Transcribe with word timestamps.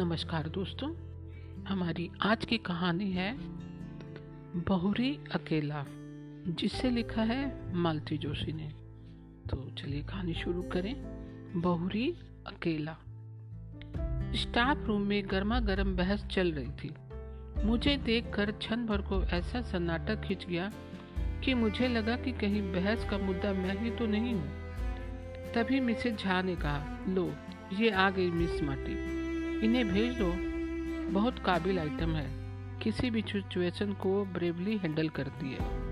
नमस्कार 0.00 0.48
दोस्तों, 0.48 0.94
हमारी 1.64 2.10
आज 2.22 2.44
की 2.44 2.58
कहानी 2.58 3.12
है 3.12 3.34
बहुरी 4.56 5.18
अकेला 5.34 5.84
जिसे 6.48 6.90
लिखा 6.90 7.22
है 7.22 7.74
मालती 7.74 8.18
जोशी 8.18 8.52
ने। 8.52 8.68
तो 9.50 9.70
चलिए 9.70 10.02
कहानी 10.02 10.34
शुरू 10.34 10.62
करें, 10.62 10.94
बहुरी 11.56 12.16
अकेला। 12.46 12.96
स्टाफ 14.34 14.86
रूम 14.86 15.02
में 15.02 15.30
गर्मा 15.30 15.60
गर्म 15.60 15.96
बहस 15.96 16.26
चल 16.26 16.52
रही 16.52 16.72
थी। 16.72 16.94
मुझे 17.64 17.96
देखकर 17.96 18.50
क्षण 18.50 18.86
भर 18.86 19.02
को 19.02 19.22
ऐसा 19.22 19.62
सन्नाटा 19.62 20.14
खिंच 20.14 20.46
गया 20.46 20.72
कि 21.44 21.54
मुझे 21.54 21.88
लगा 21.88 22.16
कि 22.16 22.32
कहीं 22.32 22.62
बहस 22.62 23.10
का 23.10 23.18
मुद्दा 23.18 23.52
मैं 23.52 23.80
ही 23.80 23.90
तो 23.90 24.06
नहीं 24.06 24.34
हूँ। 24.34 24.48
तभी 25.54 25.80
मिसेज 25.80 26.18
झा 26.18 26.42
ने 26.42 26.56
कहा, 26.56 26.98
लो, 27.08 27.34
ये 27.72 27.90
आ 27.90 28.10
गई 28.10 28.30
मिस 28.30 28.62
माटी 28.62 29.19
इन्हें 29.64 29.88
भेज 29.88 30.18
दो। 30.22 30.50
बहुत 31.12 31.38
काबिल 31.38 31.78
आइटम 31.78 32.10
है। 32.10 32.40
किसी 32.78 33.10
भी 33.10 33.20
सिचुएशन 33.20 33.92
को 33.92 34.24
ब्रेवली 34.24 34.76
हैंडल 34.76 35.08
करती 35.08 35.56
है। 35.60 35.90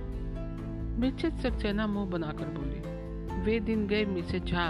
मिसेज 0.98 1.34
सक्सेना 1.34 1.86
मुँह 1.86 2.10
बनाकर 2.10 2.44
बोली, 2.44 2.98
वे 3.42 3.60
दिन 3.60 3.86
गए 3.86 4.04
मिसेज 4.04 4.44
झा। 4.44 4.66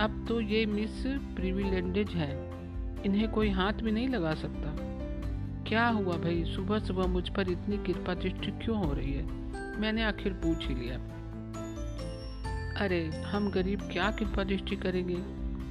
अब 0.00 0.24
तो 0.28 0.40
ये 0.40 0.66
मिस 0.66 1.04
प्रिविलेंडेज 1.06 2.08
है। 2.08 2.50
इन्हें 3.06 3.30
कोई 3.30 3.50
हाथ 3.50 3.72
भी 3.72 3.90
नहीं 3.90 4.08
लगा 4.08 4.34
सकता। 4.34 4.76
क्या 5.68 5.88
हुआ 5.88 6.16
भाई? 6.16 6.44
सुबह 6.44 6.78
सुबह 6.78 7.06
मुझ 7.06 7.28
पर 7.28 7.48
इतनी 7.48 7.78
कृपा 7.78 8.14
दृष्टि 8.14 8.50
क्यों 8.50 8.86
हो 8.86 8.92
रही 8.92 9.12
है? 9.12 9.24
मैंने 9.80 10.02
आखिर 10.02 10.32
पूछ 10.32 10.68
ही 10.68 10.74
लिया। 10.74 10.96
अरे, 12.84 13.06
हम 13.06 13.50
गरीब 13.50 13.80
क्या 13.80 14.10
कृपा 14.10 14.44
दृष्टि 14.44 14.76
करेंगे? 14.76 15.16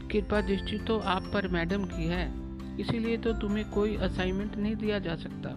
कृपा 0.07 0.41
दृष्टि 0.41 0.77
तो 0.77 0.99
आप 0.99 1.31
पर 1.33 1.47
मैडम 1.47 1.85
की 1.85 2.07
है। 2.07 2.48
इसीलिए 2.79 3.17
तो 3.17 3.33
तुम्हें 3.33 3.69
कोई 3.69 3.95
असाइनमेंट 3.97 4.55
नहीं 4.55 4.75
दिया 4.75 4.99
जा 4.99 5.15
सकता, 5.15 5.49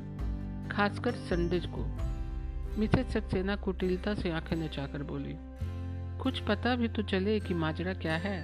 खासकर 0.68 1.12
संडेज 1.12 1.66
को। 1.66 1.84
मिसेज 2.80 3.06
सक्सेना 3.06 3.56
कुटिलता 3.56 4.14
से 4.14 4.30
आँखें 4.30 4.56
नचाकर 4.56 5.02
बोली, 5.02 5.34
कुछ 6.22 6.40
पता 6.40 6.74
भी 6.76 6.88
तो 6.88 7.02
चले 7.02 7.38
कि 7.40 7.54
माजरा 7.54 7.94
क्या 7.94 8.16
है? 8.16 8.38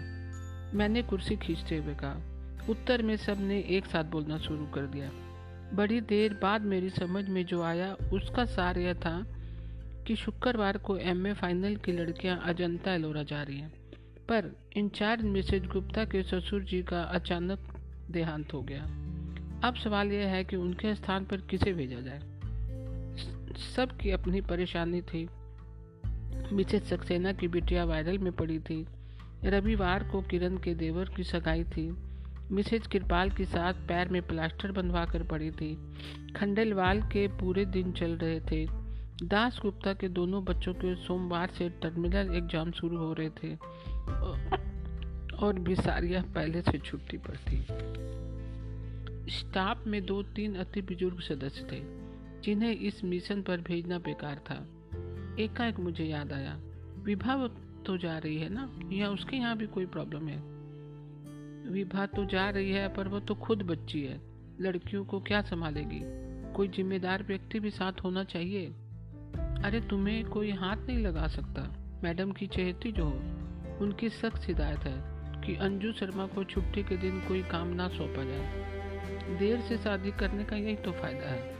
मैंने 0.75 1.03
कुर्सी 1.03 1.37
खींचते 1.37 1.77
हुए 1.77 1.95
कहा, 1.95 2.17
उत्तर 2.71 3.03
में 3.03 3.17
सबने 3.17 3.59
एक 3.69 3.87
साथ 3.87 4.05
बोलना 4.05 4.39
शुरू 4.39 4.67
कर 4.67 4.87
दिया। 4.87 5.11
बड़ी 5.75 6.01
देर 6.01 6.34
बाद 6.43 6.62
मेरी 6.62 6.91
समझ 6.91 7.29
में 7.29 7.45
जो 7.47 7.62
आया, 7.62 7.93
उसका 8.12 8.45
सार 8.45 8.79
यह 8.79 8.95
था 8.95 9.25
कि 10.06 10.17
शुक्रवार 10.17 10.77
को 10.77 10.97
एमए 10.97 11.33
फाइनल 11.33 11.77
की 11.77 11.93
लड़कियाँ 11.93 12.41
अजंता 12.45 12.95
एलोरा 12.95 13.23
जा 13.23 13.43
रही 13.43 13.59
हैं। 13.59 13.73
पर 14.29 14.51
इंचार्ज 14.77 15.25
मिसेज 15.25 15.67
गुप्ता 15.67 16.05
के 16.05 16.23
ससुर 16.23 16.62
जी 16.62 16.83
का 16.83 17.03
अचानक 17.03 17.75
देहांत 18.11 18.55
हो 18.55 18.62
गया। 18.62 18.83
अब 19.64 19.75
सवाल 19.84 20.12
यह 20.12 20.27
है 20.28 20.45
कि 20.45 20.56
उनके 20.56 20.95
स्थान 20.95 21.25
पर 21.25 21.37
किसे 21.37 21.73
भेजा 21.73 22.01
जाए? 22.01 22.20
सबकी 23.77 24.11
अपनी 24.11 24.41
परेशानी 24.41 25.03
थी। 25.03 25.28
मिसेज 26.53 26.83
सक्सेना 26.83 27.33
की 27.33 27.48
बिटिया 27.48 27.84
वायरल 27.84 28.19
में 28.19 28.33
पड़ी 28.33 28.59
थी। 28.59 28.87
रविवार 29.45 30.09
को 30.09 30.23
किरण 30.23 30.56
के 30.56 30.75
देवर 30.75 31.09
की 31.09 31.25
सगाई 31.25 31.65
थी। 31.65 31.97
मिसेज 32.50 32.87
कृपाल 32.87 33.31
के 33.31 33.45
साथ 33.45 33.75
पैर 33.75 34.09
में 34.09 34.27
प्लास्टर 34.27 34.72
बनवा 34.72 35.05
कर 35.05 35.22
पड़ी 35.22 35.50
थी। 35.50 35.95
खंडेलवाल 36.37 37.03
के 37.03 37.28
पूरे 37.28 37.65
दिन 37.65 37.93
चल 37.93 38.11
रहे 38.11 38.41
थे। 38.41 38.69
दास 39.22 39.59
गुप्ता 39.62 39.93
के 39.93 40.09
दोनों 40.09 40.45
बच्चों 40.45 40.75
के 40.75 40.95
सोमवार 40.95 41.48
से 41.48 41.69
टर्मिनल 41.69 42.34
एग्ज़ाम 42.34 42.70
शुरू 42.70 42.98
हो 42.98 43.12
रहे 43.12 43.28
थे। 43.28 43.56
और 45.41 45.58
बिसारिया 45.58 46.22
पहले 46.22 46.62
से 46.62 46.78
छुट्टी 46.78 47.17
पर 47.17 47.36
थी। 47.36 47.67
स्टाफ 49.31 49.87
में 49.87 50.06
दो 50.06 50.22
तीन 50.22 50.54
अति 50.54 50.82
बुज़ुर्ग 50.82 51.21
सदस्य 51.21 51.62
थे, 51.72 51.82
जिन्हें 52.43 52.76
इस 52.76 53.04
मिशन 53.04 53.43
पर 53.43 53.60
भेजना 53.60 53.99
बेकार 53.99 54.38
था। 54.50 54.66
एकाएक 55.43 55.81
मुझे 55.81 56.04
याद 56.04 56.32
आया, 56.32 56.60
विभा 57.03 57.47
तो 57.87 57.99
जा 57.99 58.19
रही 58.19 58.38
है 58.38 58.49
ना? 58.49 58.78
या 58.93 59.10
उसके 59.10 59.37
यहाँ 59.37 59.56
भी 59.56 59.66
कोई 59.66 59.87
प्रॉब्लम 59.87 60.28
है? 60.28 60.38
विभा 61.72 62.06
तो 62.06 62.25
जा 62.25 62.50
रही 62.50 62.70
है, 62.70 62.94
पर 62.94 63.09
वो 63.09 63.20
तो 63.20 63.34
खुद 63.34 63.62
बच्ची 63.62 64.03
है। 64.03 64.20
लड़कियों 64.60 65.05
को 65.05 65.20
क्या 65.20 65.43
संभालेगी? 65.43 66.00
कोई 66.53 66.69
जिम्मेदार 66.69 67.22
व्यक्ति 67.22 67.60
भी 67.60 67.70
साथ 67.70 67.93
होना 68.05 68.25
चाहिए? 68.25 68.66
अरे 69.65 69.81
तुम्हें 69.81 70.25
कोई 70.25 70.50
हाथ 70.50 70.76
नहीं 70.76 70.99
लगा 70.99 71.26
सकता। 71.26 71.76
मैडम 72.03 72.32
की 72.32 72.47
चहेती 72.47 72.93
जो 72.93 73.05
हो, 73.05 73.20
उनकी 73.84 74.09
सख्त 74.09 74.49
हिदायत 74.49 74.78
है। 74.78 75.18
कि 75.48 75.54
अंजू 75.54 75.92
शर्मा 75.92 76.26
को 76.26 76.44
छुट्टी 76.44 76.82
के 76.82 76.97
दिन 76.97 77.20
कोई 77.20 77.42
काम 77.42 77.69
ना 77.69 77.88
सौंपा 77.88 78.25
जाए। 78.25 79.38
देर 79.38 79.60
से 79.60 79.78
शादी 79.78 80.10
करने 80.10 80.44
का 80.44 80.56
यही 80.56 80.76
तो 80.76 80.92
फ़ायदा 80.92 81.31
है। 81.31 81.56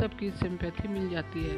सबकी 0.00 0.30
सिंपैथी 0.30 0.88
मिल 0.88 1.10
जाती 1.10 1.44
है। 1.44 1.56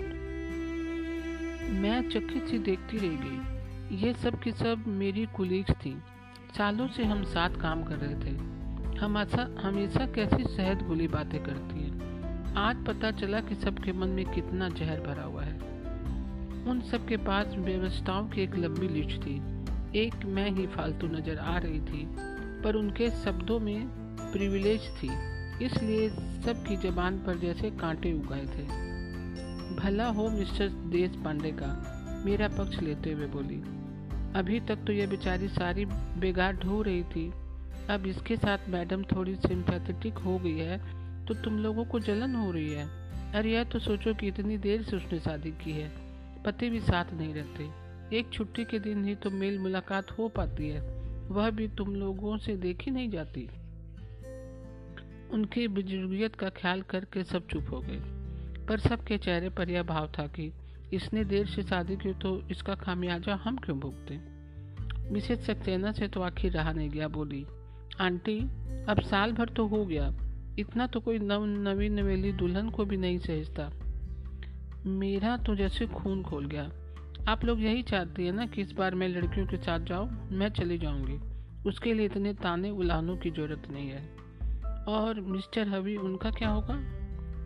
मैं 1.80 2.08
चकित 2.08 2.46
सी 2.46 2.58
देखती 2.58 2.98
रह 2.98 3.08
गई। 3.08 3.96
ये 3.96 4.12
सब 4.12 4.40
की 4.40 4.52
सब 4.52 4.84
मेरी 4.86 5.26
कुलीग्स 5.26 5.70
थी। 5.70 6.02
सालों 6.56 6.88
से 6.88 7.04
हम 7.04 7.24
साथ 7.24 7.50
काम 7.50 7.84
कर 7.84 7.96
रहे 7.96 8.14
थे। 8.14 8.36
हम 8.98 9.18
ऐसा 9.18 9.56
हमेशा 9.60 10.06
कैसी 10.06 10.44
सहद 10.44 10.82
गुली 10.82 11.08
बातें 11.08 11.42
करती 11.42 11.84
है। 11.84 11.90
आज 12.56 12.84
पता 12.84 13.10
चला 13.10 13.40
कि 13.40 13.54
सबके 13.54 13.92
मन 13.92 14.08
में 14.08 14.30
कितना 14.30 14.68
जहर 14.68 15.00
भरा 15.00 15.22
हुआ 15.22 15.42
है। 15.42 15.58
उन 16.64 16.80
सब 16.90 17.08
के 17.08 17.16
पास 17.16 17.46
व्यवस्थाओं 17.46 18.28
की 18.28 18.42
एक 18.42 18.56
लंबी 18.56 18.88
लिस्ट 18.88 19.20
थी। 19.20 19.51
एक 19.96 20.24
मैं 20.26 20.50
ही 20.50 20.66
फालतू 20.66 21.06
नज़र 21.06 21.38
आ 21.38 21.56
रही 21.58 21.80
थी, 21.80 22.04
पर 22.62 22.74
उनके 22.74 23.08
शब्दों 23.22 23.58
में 23.60 23.88
प्रिविलेज 24.32 24.88
थी, 24.92 25.10
इसलिए 25.64 26.08
सबकी 26.42 26.76
जबान 26.78 27.18
पर 27.18 27.38
जैसे 27.38 27.70
कांटे 27.72 28.12
उगाए 28.12 28.46
थे। 28.46 28.64
भला 29.76 30.06
हो, 30.08 30.28
मिस्टर 30.30 30.68
देश 30.92 31.16
पांडे 31.24 31.50
का, 31.52 31.68
मेरा 32.26 32.48
पक्ष 32.48 32.80
लेते 32.82 33.12
हुए 33.12 33.26
बोली। 33.26 33.60
अभी 34.34 34.60
तक 34.60 34.84
तो 34.86 34.92
यह 34.92 35.06
बेचारी 35.06 35.48
सारी 35.50 35.84
बेगार 35.84 36.56
ढो 36.56 36.80
रही 36.82 37.02
थी। 37.04 37.30
अब 37.90 38.06
इसके 38.06 38.36
साथ 38.36 38.68
मैडम 38.68 39.02
थोड़ी 39.06 39.34
सिंपैथेटिक 39.36 40.18
हो 40.18 40.38
गई 40.38 40.56
है 40.58 40.78
तो 41.26 41.34
तुम 41.34 41.58
लोगों 41.58 41.84
को 41.84 42.00
जलन 42.00 42.34
हो 42.34 42.50
रही 42.50 42.72
है। 42.72 42.86
अरे 43.34 43.52
यह 43.52 43.64
तो 43.64 43.78
सोचो 43.80 44.14
कि 44.14 44.28
इतनी 44.28 44.58
देर 44.58 44.82
से 44.82 44.96
उसने 44.96 45.18
शादी 45.20 45.50
की 45.64 45.72
है, 45.72 45.88
पति 46.44 46.70
भी 46.70 46.80
साथ 46.80 47.12
नहीं 47.14 47.34
रहते। 47.34 47.64
एक 48.12 48.30
छुट्टी 48.30 48.64
के 48.64 48.78
दिन 48.78 49.04
ही 49.04 49.14
तो 49.14 49.30
मेल 49.30 49.58
मुलाकात 49.58 50.10
हो 50.10 50.28
पाती 50.28 50.68
है। 50.68 50.80
वह 51.28 51.50
भी 51.50 51.68
तुम 51.68 51.96
लोगों 51.96 52.38
से 52.38 52.56
देखी 52.56 52.90
नहीं 52.90 53.10
जाती। 53.10 53.48
उनकी 55.30 55.68
बुजुर्गियत 55.68 56.34
का 56.34 56.48
ख्याल 56.48 56.82
करके 56.82 57.24
सब 57.24 57.46
चुप 57.46 57.66
हो 57.70 57.80
गए। 57.80 58.00
पर 58.66 58.78
सबके 58.78 59.18
चेहरे 59.18 59.48
पर 59.48 59.70
यह 59.70 59.82
भाव 59.82 60.12
था 60.18 60.26
कि 60.26 60.52
इसने 60.92 61.24
देर 61.24 61.46
से 61.46 61.62
शादी 61.62 61.96
की 61.96 62.14
तो 62.14 62.48
इसका 62.50 62.74
खामियाजा 62.74 63.34
हम 63.34 63.56
क्यों 63.56 63.80
भुगते? 63.80 64.20
मिसेज 65.10 65.40
सक्सेना 65.40 65.92
से 65.92 66.08
तो 66.08 66.20
आखिर 66.20 66.52
रहा 66.52 66.72
नहीं 66.72 66.90
गया, 66.90 67.08
बोली, 67.08 67.46
आंटी, 68.00 68.40
अब 68.84 69.00
साल 69.00 69.32
भर 69.32 69.48
तो 69.48 69.66
हो 69.66 69.86
गया। 69.86 70.14
इतना 70.58 70.86
तो 70.86 71.00
कोई 71.00 71.18
नव 71.18 71.44
नवी 71.44 71.88
नवेली 71.88 72.32
दुल्हन 72.32 72.70
को 72.70 72.84
भी 72.84 72.96
नहीं 72.96 73.18
सहजता। 73.18 73.70
मेरा 74.86 75.36
तो 75.36 75.54
जैसे 75.54 75.86
खून 75.86 76.22
खोल 76.22 76.46
गया। 76.46 76.70
आप 77.28 77.44
लोग 77.44 77.60
यही 77.62 77.82
चाहती 77.82 78.26
है 78.26 78.32
ना 78.32 78.46
कि 78.46 78.60
इस 78.60 78.72
बार 78.72 78.94
मैं 78.94 79.08
लड़कियों 79.08 79.46
के 79.46 79.56
साथ 79.56 79.80
जाऊँ, 79.80 80.28
मैं 80.30 80.48
चली 80.48 80.78
जाऊँगी। 80.78 81.18
उसके 81.68 81.94
लिए 81.94 82.06
इतने 82.06 82.34
ताने 82.34 82.70
उलानों 82.70 83.16
की 83.16 83.30
ज़रूरत 83.30 83.62
नहीं 83.70 83.88
है। 83.88 84.16
और 84.88 85.20
मिस्टर 85.20 85.68
हवी, 85.68 85.96
उनका 85.96 86.30
क्या 86.30 86.48
होगा? 86.48 86.74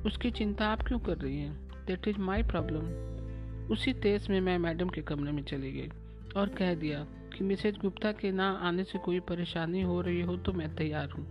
उसकी 0.07 0.31
चिंता 0.31 0.69
आप 0.69 0.83
क्यों 0.83 0.99
कर 0.99 1.17
रही 1.17 1.39
हैं? 1.39 1.69
दैट 1.87 2.09
इज़ 2.09 2.19
माई 2.19 2.43
प्रॉब्लम 2.43 3.73
उसी 3.73 3.93
तेज 3.93 4.29
में 4.31 4.41
मैं 4.41 4.59
मैडम 4.59 4.89
के 4.89 5.03
कमरे 5.03 5.33
में 5.33 5.43
चली 5.43 5.73
गई 5.73 5.89
और 6.37 6.49
कह 6.49 6.75
दिया 6.75 7.05
कि 7.37 7.45
मिसेज 7.45 7.79
गुप्ता 7.79 8.13
के 8.13 8.31
ना 8.33 8.51
आने 8.51 8.84
से 8.84 8.99
कोई 8.99 9.21
परेशानी 9.21 9.83
हो 9.83 10.01
रही 10.01 10.21
हो 10.21 10.37
तो 10.37 10.53
मैं 10.53 10.75
तैयार 10.75 11.11
हूँ। 11.11 11.27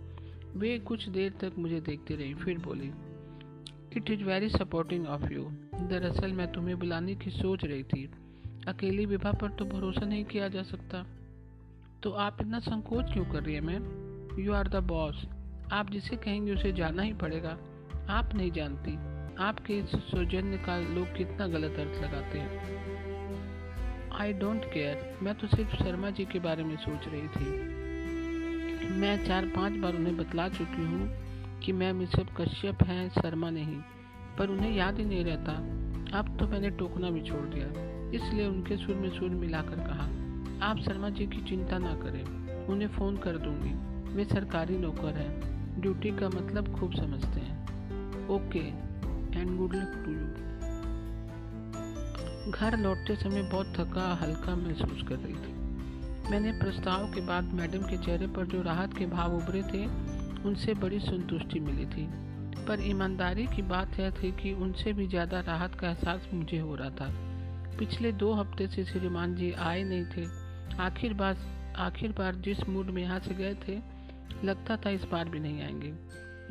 वे 0.56 0.78
कुछ 0.78 1.08
देर 1.08 1.32
तक 1.32 1.52
मुझे 1.58 1.80
देखती 1.80 2.14
रही, 2.14 2.34
फिर 2.34 2.58
बोली 2.58 2.90
it 3.96 4.10
is 4.10 4.24
very 4.24 4.48
supporting 4.48 5.06
of 5.06 5.32
you 5.32 5.42
दरअसल 5.88 6.32
मैं 6.32 6.52
तुम्हें 6.52 6.78
बुलाने 6.78 7.14
की 7.14 7.30
सोच 7.30 7.64
रही 7.64 7.82
थी। 7.82 8.10
अकेली 8.68 9.06
विवाह 9.06 9.32
पर 9.32 9.50
तो 9.50 9.64
भरोसा 9.64 10.06
नहीं 10.06 10.24
किया 10.24 10.48
जा 10.48 10.62
सकता। 10.62 11.06
तो 12.02 12.10
आप 12.10 12.36
इतना 12.40 12.58
संकोच 12.58 13.12
क्यों 13.12 13.24
कर 13.24 13.42
रही 13.42 13.54
है, 13.54 13.60
ma'am? 13.60 13.84
You 14.40 14.52
are 14.52 14.68
the 14.68 14.76
boss 14.76 15.26
आप 15.72 15.90
जिसे 15.90 16.16
कहेंगे 16.16 16.54
उसे 16.54 16.72
जाना 16.72 17.02
ही 17.02 17.12
पड़ेगा। 17.12 17.58
आप 18.10 18.34
नहीं 18.34 18.50
जानती। 18.50 19.16
आपके 19.36 19.78
इस 19.78 19.86
सौजन्य 19.86 20.58
का 20.58 20.94
लोग 20.94 21.06
कितना 21.16 21.46
गलत 21.46 21.72
अर्थ 21.72 22.04
लगाते 22.04 22.38
हैं। 22.38 22.76
आई 24.12 24.32
डोंट 24.32 24.64
केयर 24.64 25.18
मैं 25.22 25.34
तो 25.34 25.46
सिर्फ़ 25.46 25.76
शर्मा 25.76 26.10
जी 26.10 26.24
के 26.24 26.38
बारे 26.38 26.64
में 26.64 26.76
सोच 26.76 27.00
रही 27.06 27.28
थी। 27.28 27.76
मैं 28.90 29.26
चार 29.26 29.46
पाँच 29.46 29.72
बार 29.72 29.94
उन्हें 29.94 30.16
बतला 30.16 30.48
चुकी 30.48 30.84
हूँ 30.84 31.26
कि 31.60 31.72
मैं 31.72 31.92
मिसेप 31.92 32.26
कश्यप 32.40 32.82
हैं, 32.82 33.08
शर्मा 33.08 33.50
नहीं। 33.50 33.80
पर 34.38 34.48
उन्हें 34.48 34.72
याद 34.72 34.98
ही 34.98 35.04
नहीं 35.04 35.24
रहता। 35.24 35.52
अब 36.18 36.36
तो 36.40 36.48
मैंने 36.48 36.70
टोकना 36.70 37.10
भी 37.10 37.22
छोड़ 37.22 37.46
दिया। 37.46 37.95
इसलिए 38.14 38.46
उनके 38.46 38.76
सुर 38.76 38.94
में 38.94 39.10
सुर 39.10 39.30
मिलाकर 39.30 39.76
कहा, 39.76 40.08
आप 40.66 40.78
शर्मा 40.78 41.08
जी 41.08 41.26
की 41.26 41.48
चिंता 41.48 41.78
ना 41.78 41.94
करें, 41.94 42.24
उन्हें 42.66 42.88
फ़ोन 42.88 43.16
कर 43.16 43.36
दूँगी। 43.36 43.74
वे 44.14 44.24
सरकारी 44.24 44.78
नौकर 44.78 45.16
हैं। 45.16 45.56
ड्यूटी 45.80 46.10
का 46.10 46.28
मतलब 46.28 46.78
खूब 46.80 46.92
समझते 46.92 47.40
हैं। 47.40 48.28
Okay, 48.28 48.58
and 49.38 49.58
good 49.58 49.74
luck 49.74 50.02
to 50.04 50.12
you. 50.12 50.46
घर 52.52 52.78
लौटते 52.78 53.16
समय 53.16 53.42
बहुत 53.42 53.66
थका, 53.66 54.14
हल्का 54.14 54.56
महसूस 54.56 55.02
कर 55.08 55.14
रही 55.14 55.34
थी। 55.34 55.54
मैंने 56.30 56.52
प्रस्ताव 56.52 57.06
के 57.06 57.20
बाद 57.20 57.44
मैडम 57.44 57.78
के 57.78 57.96
चेहरे 57.96 58.26
पर 58.26 58.46
जो 58.46 58.62
राहत 58.62 58.94
के 58.94 59.06
भाव 59.06 59.36
उभरे 59.36 59.62
थे, 59.62 59.86
उनसे 60.48 60.74
बड़ी 60.74 60.98
संतुष्टि 60.98 61.60
मिली 61.60 61.86
थी। 61.86 62.08
पर 62.64 62.80
ईमानदारी 62.80 63.46
की 63.46 63.62
बात 63.62 64.00
यह 64.00 64.10
थी 64.10 64.32
कि 64.32 64.52
उनसे 64.52 64.92
भी 64.92 65.06
ज़्यादा 65.06 65.40
राहत 65.40 65.74
का 65.74 65.88
एहसास 65.88 66.28
मुझे 66.34 66.58
हो 66.58 66.74
रहा 66.74 66.90
था। 66.90 67.35
पिछले 67.78 68.12
दो 68.12 68.32
हफ़्ते 68.32 68.66
से 68.66 68.84
श्रीमान 68.84 69.34
जी 69.34 69.52
आए 69.52 69.82
नहीं 69.84 70.04
थे। 70.04 70.26
आखिर 70.82 71.14
बार 71.14 71.36
आखिर 71.76 72.12
बार 72.12 72.34
जिस 72.34 72.68
मूड 72.68 72.86
में 72.86 73.02
यहाँ 73.02 73.20
से 73.20 73.34
गए 73.34 73.54
थे, 73.54 73.78
लगता 74.44 74.76
था 74.76 74.90
इस 74.90 75.04
बार 75.04 75.28
भी 75.28 75.40
नहीं 75.40 75.62
आएँगे। 75.62 75.92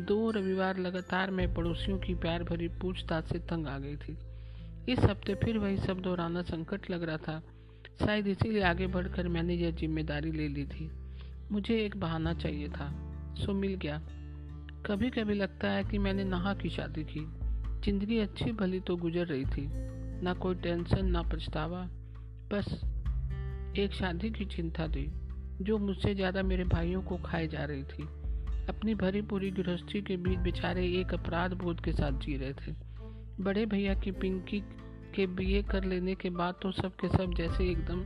दो 0.04 0.32
रविवार 0.32 0.78
लगातार 0.78 1.32
मैं 1.32 1.54
पड़ोसियों 1.54 1.98
की 1.98 2.16
प्यार 2.16 2.44
भरी 2.44 2.68
पूछताछ 2.68 3.26
से 3.26 3.40
तंग 3.40 3.68
आ 3.68 3.78
गई 3.80 3.96
थी। 3.96 4.18
इस 4.92 5.00
हफ़्ते 5.00 5.36
फिर 5.36 5.58
वही 5.58 5.78
सब 5.78 6.02
दोहराना 6.02 6.42
संकट 6.42 6.90
लग 6.92 7.04
रहा 7.04 7.18
था। 7.18 7.44
शायद 8.06 8.28
इसीलिए 8.28 8.64
आगे 8.64 8.88
बढ़कर 8.88 9.28
मैंने 9.28 9.54
यह 9.54 9.72
ज़िम्मेदारी 9.72 10.32
ले 10.32 10.48
ली 10.48 10.66
थी। 10.66 10.92
मुझे 11.52 11.86
एक 11.86 11.98
बहाना 11.98 12.34
चाहिए 12.34 12.68
था, 12.68 12.92
सो 13.38 13.54
मिल 13.54 13.76
गया। 13.76 14.02
कभी 14.86 15.10
कभी 15.10 15.34
लगता 15.34 15.70
है 15.70 15.84
कि 15.84 15.98
मैंने 15.98 16.24
नहा 16.24 16.54
की 16.54 16.70
शादी 16.70 17.04
की। 17.04 17.26
ज़िंदगी 17.86 18.20
अच्छी 18.20 18.52
भली 18.52 18.80
तो 18.80 18.96
गुजर 18.96 19.26
रही 19.26 19.46
थी। 19.46 19.95
ना 20.26 20.34
कोई 20.34 20.56
टेंशन, 20.56 21.06
ना 21.06 21.22
पछतावा। 21.22 21.82
बस 22.54 22.66
एक 23.78 23.94
शादी 23.94 24.30
की 24.30 24.46
चिंता 24.46 24.88
थी, 24.88 25.06
जो 25.62 25.78
मुझसे 25.78 26.14
ज़्यादा 26.16 26.44
मेरे 26.44 26.64
भाइयों 26.64 27.02
को 27.02 27.18
खाए 27.18 27.48
जा 27.48 27.66
रही 27.66 27.84
थी। 27.84 28.04
अपनी 28.70 28.96
भरी 28.96 29.22
पूरी 29.22 29.52
गृहस्थी 29.52 30.02
के 30.02 30.18
बीच 30.18 30.40
बेचारे 30.40 30.88
एक 31.00 31.14
अपराध 31.14 31.54
बोध 31.54 31.84
के 31.84 31.92
साथ 31.92 32.20
जी 32.20 32.38
रहे 32.38 32.54
थे। 32.54 32.72
बड़े 33.44 33.66
भैया 33.66 33.94
की 33.94 34.12
पिंकी 34.12 34.60
के 35.16 35.28
बीए 35.28 35.62
कर 35.64 35.84
लेने 35.84 36.16
के 36.16 36.30
बाद 36.30 36.56
तो 36.62 36.72
सब 36.72 36.96
के 36.96 37.08
सब 37.08 37.34
जैसे 37.34 37.70
एकदम 37.72 38.02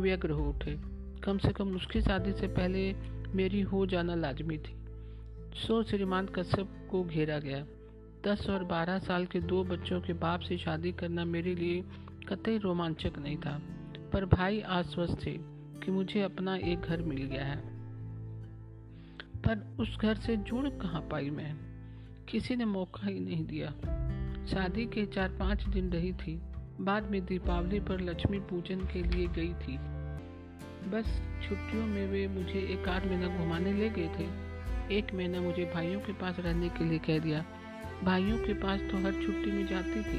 व्यग्र 0.00 0.30
हो 0.30 0.48
उठे। 0.48 0.76
कम 1.24 1.38
से 1.38 1.52
कम 1.52 1.76
उसकी 1.76 2.00
शादी 2.00 2.32
से 2.32 2.46
पहले 2.46 2.92
मेरी 3.34 3.60
हो 3.60 3.86
जाना 3.86 4.14
लाजमी 4.14 4.58
थी। 4.58 4.76
सो 5.56 5.82
श्रीमान 5.82 6.26
कश्यप 6.26 6.88
को 6.90 7.04
घेरा 7.04 7.38
गया। 7.38 7.66
दस 8.26 8.50
और 8.50 8.64
बारह 8.64 8.98
साल 8.98 9.26
के 9.26 9.40
दो 9.40 9.64
बच्चों 9.64 10.00
के 10.00 10.12
बाप 10.12 10.40
से 10.40 10.58
शादी 10.58 10.92
करना 10.92 11.24
मेरे 11.24 11.54
लिए 11.54 11.84
कतई 12.28 12.58
रोमांचक 12.58 13.18
नहीं 13.18 13.36
था, 13.36 13.62
पर 14.12 14.24
भाई 14.24 14.60
आश्वस्त 14.60 15.26
थे 15.26 15.30
कि 15.84 15.90
मुझे 15.90 16.22
अपना 16.22 16.56
एक 16.56 16.80
घर 16.80 17.02
मिल 17.02 17.22
गया 17.22 17.44
है। 17.44 17.56
पर 19.38 19.76
उस 19.80 19.98
घर 19.98 20.14
से 20.14 20.36
जुड़ 20.36 20.68
कहाँ 20.68 21.00
पाई 21.00 21.30
मैं? 21.30 21.56
किसी 22.28 22.56
ने 22.56 22.64
मौका 22.64 23.06
ही 23.06 23.20
नहीं 23.20 23.46
दिया। 23.46 23.70
शादी 24.46 24.86
के 24.86 25.06
चार 25.06 25.28
पाँच 25.28 25.62
दिन 25.62 25.90
रही 25.90 26.12
थी, 26.12 26.42
बाद 26.80 27.10
में 27.10 27.24
दीपावली 27.24 27.80
पर 27.80 28.00
लक्ष्मी 28.00 28.38
पूजन 28.38 28.80
के 28.80 29.02
लिए 29.02 29.26
गई 29.26 29.54
थी। 29.54 29.78
बस 30.90 31.22
छुट्टियों 31.48 31.86
में 31.86 32.06
वे 32.06 32.28
मुझे 32.28 32.60
एक 32.60 32.88
आध 32.88 33.06
महीना 33.06 33.38
घुमाने 33.38 33.72
ले 33.72 33.88
गए 33.88 34.08
थे। 34.08 34.24
एक 34.98 35.14
महीना 35.14 35.40
मुझे 35.40 35.64
भाइयों 35.74 36.00
के 36.00 36.12
पास 36.12 36.36
रहने 36.38 36.68
के 36.68 36.84
लिए 36.84 36.98
कह 36.98 37.18
दिया 37.18 37.44
भाइयों 38.04 38.38
के 38.38 38.54
पास 38.54 38.80
तो 38.80 38.98
हर 38.98 39.12
छुट्टी 39.12 39.50
में 39.50 39.66
जाती 39.66 40.00
थी, 40.02 40.18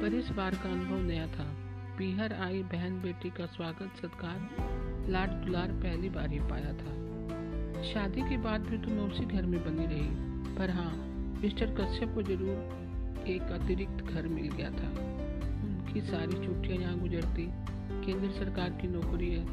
पर 0.00 0.14
इस 0.14 0.28
बार 0.28 0.54
का 0.54 0.70
अनुभव 0.70 1.02
नया 1.02 1.26
था। 1.26 1.44
पीहर 1.98 2.32
आई 2.32 2.62
बहन 2.62 3.00
बेटी 3.02 3.30
का 3.30 3.46
स्वागत, 3.46 4.00
सत्कार, 4.02 5.06
लाड 5.10 5.30
दुलार 5.30 5.72
पहली 5.72 6.08
बार 6.08 6.30
ही 6.30 6.38
पाया 6.38 6.72
था। 6.72 6.94
शादी 7.84 8.20
के 8.20 8.36
बाद 8.36 8.60
भी 8.60 8.78
तो 8.78 8.90
मैं 8.90 9.02
उसी 9.02 9.24
घर 9.24 9.46
में 9.46 9.60
बनी 9.60 9.86
रही, 9.86 10.08
पर 10.56 10.70
हाँ 10.70 10.90
मिस्टर 11.42 11.74
कश्यप 11.80 12.14
को 12.14 12.22
ज़रूर 12.22 13.24
एक 13.28 13.52
अतिरिक्त 13.52 14.04
घर 14.04 14.28
मिल 14.28 14.50
गया 14.50 14.70
था। 14.70 14.90
उनकी 15.62 16.00
सारी 16.00 16.46
छुट्टियाँ 16.46 16.78
यहाँ 16.78 16.98
गुजरती। 16.98 17.46
केंद्र 18.06 18.30
सरकार 18.30 18.70
की 18.70 18.88
नौकरी 18.88 19.30
है। 19.30 19.46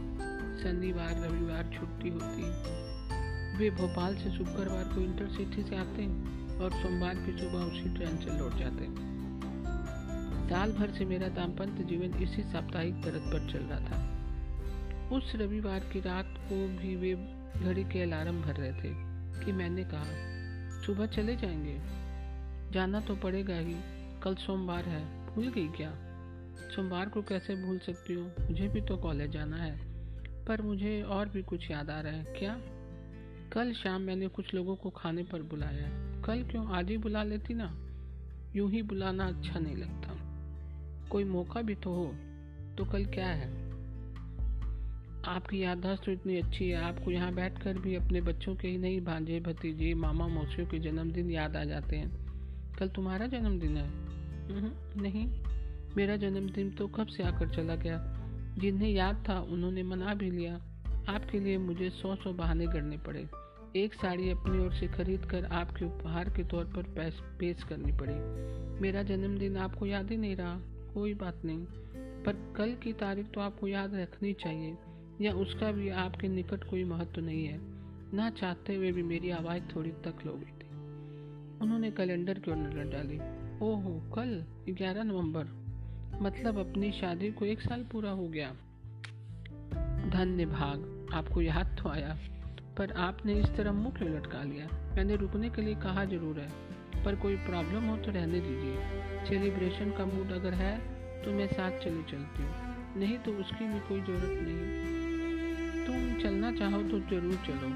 शनिवार, 0.64 1.16
रविवार 1.22 1.72
छुट्टी 1.80 2.10
होती। 2.10 2.44
वे 3.57 3.69
भोपाल 3.69 4.16
से 4.16 4.38
शुक्रवार 4.38 4.84
को 4.84 5.02
इंटरसिटी 5.02 5.64
से 5.64 5.75
आते 5.75 6.02
हैं। 6.02 6.41
और 6.62 6.72
सोमवार 6.72 7.16
की 7.16 7.38
सुबह 7.38 7.58
उसी 7.58 7.96
ट्रेन 7.96 8.18
से 8.18 8.38
लौट 8.38 8.54
जाते। 8.56 9.12
साल 10.50 10.72
भर 10.72 10.92
से 10.92 11.06
मेरा 11.06 11.28
दाम्पत्य 11.28 11.84
जीवन 11.84 12.24
इसी 12.24 12.44
साप्ताहिक 12.44 13.02
दरद 13.02 13.22
पर 13.22 13.52
चल 13.52 13.60
रहा 13.60 13.80
था। 13.80 14.22
उस 15.16 15.34
रविवार 15.36 15.80
की 15.80 16.00
रात 16.00 16.25
को 16.38 16.68
भी 16.68 16.96
वे 16.96 17.34
घड़ी 17.60 17.84
के 17.84 18.02
अलार्म 18.02 18.42
भर 18.42 18.54
रहे 18.54 18.72
थे 18.72 18.94
कि 19.46 19.52
मैंने 19.52 19.84
कहा, 19.84 20.04
सुबह 20.86 21.06
चले 21.06 21.36
जाएँगे? 21.36 21.80
जाना 22.72 23.00
तो 23.00 23.16
पड़ेगा 23.16 23.56
ही। 23.56 23.75
कल 24.24 24.36
सोमवार 24.36 24.84
है। 24.84 25.36
भूल 25.36 25.48
गई 25.48 25.68
क्या? 25.68 25.92
सोमवार 26.75 27.10
को 27.10 27.22
कैसे 27.22 27.56
भूल 27.56 27.80
सकती 27.80 28.14
हूँ? 28.14 28.34
मुझे 28.40 28.68
भी 28.68 28.81
तो 28.81 28.98
कॉलेज 28.98 29.31
जाना 29.31 29.57
है। 29.57 29.80
पर 30.46 30.62
मुझे 30.62 31.02
और 31.02 31.30
भी 31.30 31.42
कुछ 31.42 31.72
याद 31.72 31.90
आ 31.90 32.02
रहा 32.02 32.14
है। 32.14 32.24
क्या? 32.24 32.57
कल 33.52 33.74
शाम 33.74 34.02
मैंने 34.02 34.28
कुछ 34.28 34.54
लोगों 34.54 34.75
को 34.75 34.90
खाने 34.90 35.24
पर 35.24 35.42
बुलाया 35.42 36.11
कल 36.25 36.44
क्यों 36.44 36.68
आज 36.68 36.89
ही 36.89 36.97
बुला 36.97 37.23
लेती 37.23 37.53
ना? 37.53 37.77
यूँ 38.56 38.71
ही 38.71 38.81
बुलाना 38.81 39.27
अच्छा 39.27 39.59
नहीं 39.59 39.75
लगता। 39.75 40.18
कोई 41.09 41.23
मौका 41.23 41.62
भी 41.62 41.75
तो 41.75 41.94
हो 41.94 42.15
तो 42.77 42.85
कल 42.85 43.06
क्या 43.06 43.27
है? 43.27 43.71
आपकी 45.25 45.63
याददाश्त 45.63 46.03
तो 46.06 46.12
इतनी 46.12 46.38
अच्छी 46.38 46.69
है, 46.69 46.81
आपको 46.81 47.12
यहाँ 47.12 47.33
बैठकर 47.33 47.77
भी 47.77 47.95
अपने 47.95 48.21
बच्चों 48.21 48.56
के 48.56 48.68
ही 48.68 48.77
नहीं, 48.77 49.01
भांजे 49.01 49.39
भतीजे, 49.39 49.94
मामा 49.94 50.27
मौसियों 50.27 50.68
के 50.68 50.79
जन्मदिन 50.79 51.31
याद 51.31 51.56
आ 51.56 51.63
जाते 51.63 51.95
हैं। 51.95 52.12
कल 52.79 52.89
तुम्हारा 52.89 53.27
जन्मदिन 53.27 53.77
है? 53.77 53.89
नहीं। 55.01 55.44
मेरा 55.97 56.15
जन्मदिन 56.15 56.69
तो 56.69 56.88
कब 56.88 57.07
से 57.07 57.23
आकर 57.23 57.50
चला 57.50 57.75
गया? 57.75 58.18
जिन्हें 58.57 58.89
याद 58.89 59.23
था, 59.29 59.39
उन्होंने 59.39 59.83
मना 59.83 60.13
भी 60.13 60.31
लिया। 60.31 60.56
आपके 61.09 61.39
लिए 61.39 61.57
मुझे 61.57 61.89
सौ 61.89 62.15
सौ 62.15 62.33
बहाने 62.33 62.68
करने 62.68 62.97
पड़े। 62.97 63.41
एक 63.75 63.94
साड़ी 63.94 64.29
अपनी 64.29 64.59
ओर 64.59 64.73
से 64.73 64.88
खरीद 64.88 65.25
कर 65.25 65.45
आपके 65.45 65.85
उपहार 65.85 66.29
के 66.29 66.44
तौर 66.44 66.65
पर 66.65 66.83
पेश 67.39 67.63
करनी 67.63 67.91
पड़ी। 67.91 68.13
मेरा 68.81 69.03
जन्मदिन 69.03 69.57
आपको 69.57 69.85
याद 69.85 70.12
ही 70.12 70.18
नहीं 70.18 70.35
रहा, 70.35 70.59
कोई 70.94 71.13
बात 71.13 71.45
नहीं। 71.45 71.65
पर 72.23 72.53
कल 72.57 72.75
की 72.83 72.94
तारीख 72.94 73.25
तो 73.31 73.41
आपको 73.41 73.68
याद 73.68 73.95
रखनी 73.95 74.33
चाहिए, 74.33 74.77
या 75.21 75.33
उसका 75.33 75.71
भी 75.71 75.90
आपके 75.90 76.28
निकट 76.28 76.63
कोई 76.63 76.83
महत्व 76.83 77.11
तो 77.11 77.21
नहीं 77.21 77.45
है। 77.45 77.59
ना 78.13 78.30
चाहते 78.30 78.75
हुए 78.75 78.92
भी 78.92 79.04
मेरी 79.04 79.30
आवाज़ 79.30 79.63
थोड़ी 79.75 79.92
तक 79.92 80.25
लो 80.25 80.33
गई 80.33 80.51
थी। 80.59 80.69
उन्होंने 81.59 81.92
कैलेंडर 81.92 82.40
की 82.40 82.51
ओर 82.51 82.57
नज़र 82.57 82.83
डाली। 82.83 83.18
ओहो, 83.66 84.11
कल 84.16 84.45
11 84.69 85.04
नवंबर। 85.04 85.45
मतलब 86.21 86.57
अपनी 86.57 86.92
शादी 86.92 87.31
को 87.31 87.45
एक 87.45 87.61
साल 87.61 87.83
पूरा 87.83 88.11
हो 88.11 88.28
गया। 88.28 88.51
धन्य 90.09 90.45
भाग, 90.45 91.07
आपको 91.13 91.42
याद 91.42 91.78
तो 91.83 91.90
आया। 91.90 92.18
पर 92.81 92.92
आपने 92.92 93.33
इस 93.33 93.45
तरह 93.45 93.71
क्यों 93.71 94.09
लटका 94.09 94.44
लिया। 94.44 94.95
मैंने 94.95 95.16
रुकने 95.16 95.50
के 95.50 95.61
लिए 95.61 95.76
कहा, 95.76 96.06
ज़रूर 96.06 96.40
है। 96.40 96.50
पर 97.04 97.16
कोई 97.16 97.35
प्रॉब्लम 97.35 97.83
हो 97.83 97.97
तो 97.97 98.11
रहने 98.11 98.40
दीजिए। 98.40 98.76
सेलिब्रेशन 99.26 99.92
का 99.92 100.06
मूड 100.06 100.31
अगर 100.31 100.54
है 100.54 100.78
तो 101.23 101.31
मैं 101.31 101.47
साथ 101.47 101.71
चली 101.71 102.04
चलती 102.04 102.44
हूँ। 102.44 102.97
नहीं 102.97 103.18
तो 103.18 103.31
उसकी 103.31 103.66
भी 103.66 103.80
कोई 103.80 104.02
ज़रूरत 104.02 104.40
नहीं। 104.42 105.85
तुम 105.85 106.23
चलना 106.23 106.52
चाहो 106.52 106.81
तो 106.81 107.00
ज़रूर 107.00 107.35
चलो, 107.35 107.68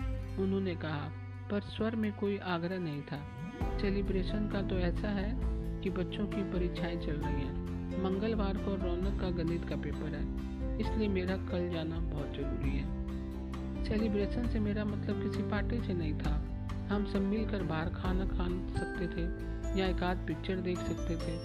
उन्होंने 0.43 0.75
कहा। 0.75 1.11
पर 1.51 1.59
स्वर 1.59 1.95
में 1.95 2.13
कोई 2.13 2.37
आग्रह 2.37 2.79
नहीं 2.79 3.01
था। 3.01 3.21
सेलिब्रेशन 3.81 4.49
का 4.49 4.61
तो 4.61 4.79
ऐसा 4.79 5.07
है 5.07 5.31
कि 5.81 5.89
बच्चों 5.89 6.27
की 6.27 6.43
परीक्षाएँ 6.43 6.95
चल 6.95 7.11
रही 7.11 7.41
हैं। 7.41 8.03
मंगलवार 8.03 8.57
को 8.57 8.75
रौनक 8.75 9.21
का 9.21 9.29
गणित 9.29 9.69
का 9.69 9.75
पेपर 9.75 10.15
है। 10.15 10.25
इसलिए 10.79 11.07
मेरा 11.07 11.37
कल 11.37 11.69
जाना 11.69 11.99
बहुत 11.99 12.35
ज़रूरी 12.35 12.69
है। 12.69 13.04
सेलिब्रेशन 13.85 14.47
से 14.47 14.59
मेरा 14.59 14.85
मतलब 14.85 15.21
किसी 15.23 15.43
पार्टी 15.49 15.81
से 15.81 15.93
नहीं 15.93 16.13
था। 16.15 16.33
हम 16.89 17.05
सब 17.13 17.21
मिलकर 17.23 17.63
बाहर 17.63 17.89
खाना 17.91 18.25
खा 18.27 18.47
सकते 18.75 19.07
थे 19.07 19.23
या 19.79 19.87
एक 19.87 20.03
आध 20.03 20.25
पिक्चर 20.27 20.55
देख 20.61 20.77
सकते 20.79 21.15
थे। 21.17 21.37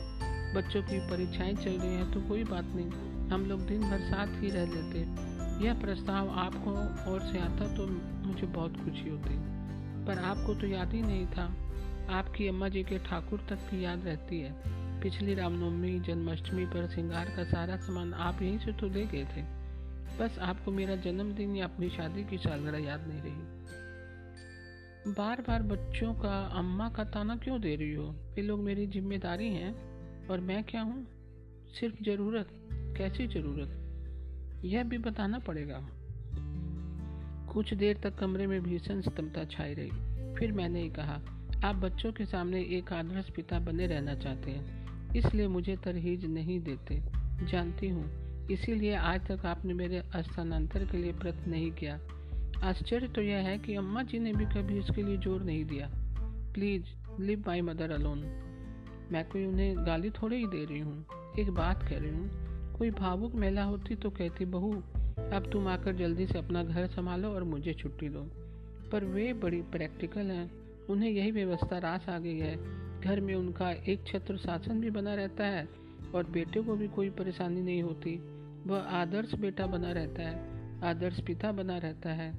बच्चों 0.55 0.83
की 0.83 0.99
परीक्षाएँ 1.11 1.55
चल 1.55 1.71
रही 1.71 1.95
हैं 1.95 2.11
तो 2.13 2.21
कोई 2.21 2.45
बात 2.45 2.65
नहीं, 2.67 2.91
हम 3.31 3.45
लोग 3.47 3.61
दिन 3.61 3.83
भर 3.83 4.01
साथ 4.01 4.41
ही 4.43 4.51
रह 4.51 4.67
लेते। 4.67 5.07
यह 5.65 5.81
प्रस्ताव 5.81 6.29
आपको 6.39 6.71
और 7.11 7.21
से 7.23 7.39
आता 7.39 7.67
तो 7.77 7.87
मुझे 8.27 8.47
बहुत 8.47 8.77
खुशी 8.77 9.09
होती, 9.09 9.37
पर 10.07 10.19
आपको 10.25 10.55
तो 10.55 10.67
याद 10.67 10.93
ही 10.93 11.03
नहीं 11.03 11.27
था। 11.27 11.45
आपकी 12.11 12.49
अम्मा 12.49 12.69
जी 12.69 12.83
के 12.83 12.99
ठाकुर 12.99 13.47
तक 13.49 13.69
की 13.71 13.85
याद 13.85 14.05
रहती 14.05 14.41
है। 14.41 14.53
पिछली 15.01 15.35
रामनवमी, 15.35 15.99
जन्माष्टमी 16.01 16.65
पर 16.67 16.89
श्रृंगार 16.89 17.27
का 17.27 17.45
सारा 17.45 17.77
सामान 17.77 18.13
आप 18.15 18.43
यहीं 18.43 18.59
से 18.59 18.73
तो 18.73 18.89
ले 18.89 19.05
गए 19.07 19.25
थे। 19.27 19.43
बस 20.19 20.39
आपको 20.39 20.71
मेरा 20.71 20.97
जन्मदिन 20.97 21.57
या 21.57 21.65
अपनी 21.65 21.91
शादी 21.91 22.25
की 22.25 22.39
सालगिरह 22.39 22.79
याद 22.79 23.09
नहीं 23.09 23.21
रही। 23.21 23.61
बार 25.13 25.41
बार 25.41 25.63
बच्चों 25.63 26.15
का, 26.15 26.47
अम्मा 26.47 26.89
का 26.89 27.05
ताना 27.05 27.37
क्यों 27.37 27.61
दे 27.61 27.77
रही 27.77 27.95
हो? 27.95 28.15
ये 28.39 28.43
लोग 28.43 28.61
मेरी 28.61 28.87
ज़िम्मेदारी 28.87 29.49
हैं, 29.49 29.75
और 30.29 30.41
मैं 30.41 30.65
क्या 30.65 30.83
हूँ? 30.83 31.07
सिर्फ़ 31.81 32.05
ज़रूरत, 32.05 32.49
कैसी 32.73 33.27
ज़रूरत? 33.27 33.77
यह 34.65 34.85
भी 34.85 34.99
बताना 34.99 35.39
पड़ेगा। 35.39 35.89
कुछ 37.53 37.75
देर 37.75 38.01
तक 38.03 38.19
कमरे 38.19 38.47
में 38.47 38.63
भीषण 38.63 39.01
स्तंभता 39.01 39.45
छाई 39.45 39.75
रही। 39.75 39.91
फिर 40.35 40.53
मैंने 40.53 40.83
ही 40.83 40.91
कहा, 40.91 41.21
आप 41.65 41.77
बच्चों 41.77 42.13
के 42.13 42.25
सामने 42.25 42.61
एक 42.63 42.93
आदर्श 42.93 43.31
पिता 43.31 43.59
बने 43.59 43.87
रहना 43.87 44.15
चाहते 44.15 44.51
हैं, 44.51 44.81
इसलिए 45.13 45.49
मुझे 45.49 45.77
तरहीज 45.77 46.25
नहीं 46.25 46.61
देते। 46.61 47.03
जानती 47.47 47.89
हूँ 47.89 48.20
इसीलिए 48.51 48.95
आज 48.95 49.27
तक 49.27 49.47
आपने 49.47 49.75
मेरे 49.75 50.03
स्थानांतर 50.17 50.85
के 50.85 50.99
लिए 50.99 51.13
प्रयत्न 51.13 51.51
नहीं 51.51 51.71
किया। 51.73 51.99
आश्चर्य 52.65 53.09
तो 53.09 53.23
यह 53.23 53.37
है 53.37 53.59
कि 53.59 53.75
अम्मा 53.75 54.03
जी 54.03 54.19
ने 54.19 54.33
भी 54.33 54.45
कभी 54.45 54.79
इसके 54.79 55.03
लिए 55.03 55.17
ज़ोर 55.17 55.43
नहीं 55.43 55.65
दिया। 55.65 55.91
Please 56.55 56.85
leave 57.21 57.45
my 57.47 57.61
mother 57.61 57.91
alone 57.91 58.19
मैं 59.13 59.25
कोई 59.29 59.45
उन्हें 59.47 59.87
गाली 59.87 60.11
थोड़े 60.11 60.37
ही 60.37 60.47
दे 60.47 60.65
रही 60.65 60.79
हूँ। 60.79 61.05
एक 61.39 61.51
बात 61.51 61.83
कह 61.83 61.99
रही 61.99 62.11
हूँ, 62.11 62.75
कोई 62.79 62.91
भावुक 62.91 63.35
महिला 63.35 63.65
होती 63.65 63.95
तो 63.95 64.11
कहती, 64.11 64.45
बहू, 64.45 64.73
अब 65.33 65.49
तुम 65.53 65.69
आकर 65.69 65.97
जल्दी 65.97 66.27
से 66.27 66.39
अपना 66.39 66.63
घर 66.65 66.87
संभालो 66.87 67.29
और 67.29 67.45
मुझे 67.45 67.75
छुट्टी 67.75 68.09
दो। 68.09 68.23
पर 68.91 69.05
वे 69.05 69.33
बड़ी 69.33 69.63
प्रैक्टिकल 69.63 70.31
हैं। 70.31 70.51
उन्हें 70.87 71.11
यही 71.11 71.31
व्यवस्था 71.31 71.79
रास 71.79 72.09
आ 72.09 72.19
गई 72.19 72.39
है। 72.39 72.57
घर 73.01 73.21
में 73.21 73.35
उनका 73.35 73.71
एक 73.71 74.05
छत्र 74.07 74.37
शासन 74.37 74.81
भी 74.81 74.91
बना 74.91 75.15
रहता 75.15 75.47
है 75.47 75.69
और 76.15 76.27
बेटे 76.31 76.63
को 76.63 76.75
भी 76.75 76.89
कोई 76.89 77.11
परेशानी 77.11 77.63
नहीं 77.63 77.83
होती। 77.83 78.19
वह 78.67 78.81
आदर्श 78.81 79.35
बेटा 79.35 79.67
बना 79.67 79.93
रहता 79.93 80.23
है, 80.23 80.37
आदर्श 80.85 81.21
पिता 81.21 81.53
बना 81.53 81.79
रहता 81.79 82.11
है 82.11 82.35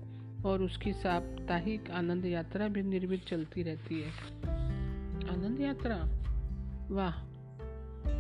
और 0.46 0.62
उसकी 0.62 0.94
साप्ताहिक 0.94 1.92
आनंद 1.92 2.26
यात्रा 2.26 2.68
भी 2.68 2.82
निर्वित 2.82 3.26
चलती 3.28 3.64
रहती 3.64 4.02
है। 4.02 4.10
आनंद 5.30 5.60
यात्रा? 5.62 5.96
वाह, 6.96 7.12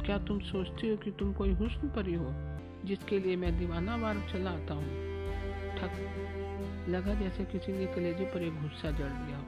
क्या 0.05 0.17
तुम 0.17 0.39
सोचती 0.39 0.89
हो 0.89 0.97
कि 0.97 1.11
तुम 1.11 1.33
कोई 1.33 1.51
हुस्न 1.51 1.89
परी 1.89 2.13
हो, 2.13 2.27
जिसके 2.85 3.19
लिए 3.19 3.35
मैं 3.35 3.59
दीवाना 3.59 3.95
वार 3.95 4.15
चला 4.33 4.49
आता 4.49 4.73
हूँ? 4.73 5.11
ठक 5.75 5.91
लगा 6.89 7.13
जैसे 7.13 7.45
किसी 7.45 7.71
ने 7.71 7.85
कलेजे 7.85 8.25
पर 8.25 8.41
एक 8.41 8.61
गुस्सा 8.61 8.91
जड़ 8.91 9.09
दिया 9.09 9.37
हो। 9.37 9.45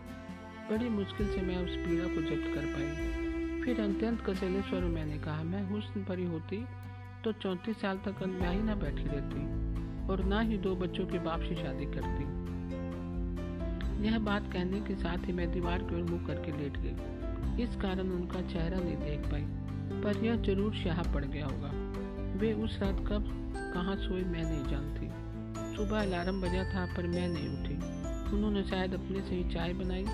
बड़ी 0.71 0.89
मुश्किल 0.89 1.27
से 1.27 1.41
मैं 1.41 1.57
उस 1.57 1.75
पीड़ा 1.75 2.05
को 2.05 2.21
जब्त 2.21 2.55
कर 2.55 2.65
पाई। 2.65 3.23
फिर 3.61 3.81
अत्यंत 3.81 4.21
कसैले 4.21 4.61
स्वर 4.61 4.81
मैंने 4.81 5.17
कहा, 5.17 5.43
मैं 5.43 5.63
हुस्न 5.63 6.03
परी 6.03 6.25
होती 6.25 6.65
तो 7.23 7.31
चौंतीस 7.31 7.77
साल 7.81 7.97
तक 7.97 8.23
अनब्याही 8.23 8.61
ना 8.63 8.73
बैठी 8.75 9.03
रहती 9.03 9.41
और 10.07 10.23
ना 10.23 10.39
ही 10.39 10.57
दो 10.57 10.75
बच्चों 10.75 11.05
के 11.05 11.19
बाप 11.19 11.39
से 11.39 11.55
शादी 11.55 11.85
करती। 11.85 12.23
यह 14.07 14.19
बात 14.19 14.51
कहने 14.53 14.79
के 14.79 14.95
साथ 14.95 15.27
ही 15.27 15.33
मैं 15.33 15.51
दीवार 15.51 15.83
की 15.83 15.95
ओर 15.95 16.01
मुँह 16.01 16.25
करके 16.27 16.51
लेट 16.51 16.77
गई। 16.77 17.63
इस 17.63 17.75
कारण 17.75 18.09
उनका 18.09 18.41
चेहरा 18.41 18.79
नहीं 18.79 18.97
देख 18.97 19.31
पाई, 19.31 19.45
पर 20.01 20.17
यह 20.17 20.35
ज़रूर 20.35 20.73
स्याह 20.73 21.01
पड़ 21.13 21.23
गया 21.25 21.45
होगा। 21.45 21.71
वे 22.37 22.53
उस 22.53 22.79
रात 22.81 22.99
कब, 23.07 23.29
कहाँ 23.73 23.95
सोए 23.95 24.23
मैं 24.23 24.43
नहीं 24.43 24.63
जानती। 24.63 25.09
सुबह 25.77 26.01
अलार्म 26.01 26.41
बजा 26.41 26.63
था, 26.63 26.85
पर 26.97 27.07
मैं 27.07 27.27
नहीं 27.27 27.49
उठी। 27.49 27.75
उन्होंने 28.35 28.63
शायद 28.63 28.93
अपने 28.93 29.21
से 29.21 29.35
ही 29.35 29.43
चाय 29.53 29.73
बनाई, 29.73 30.05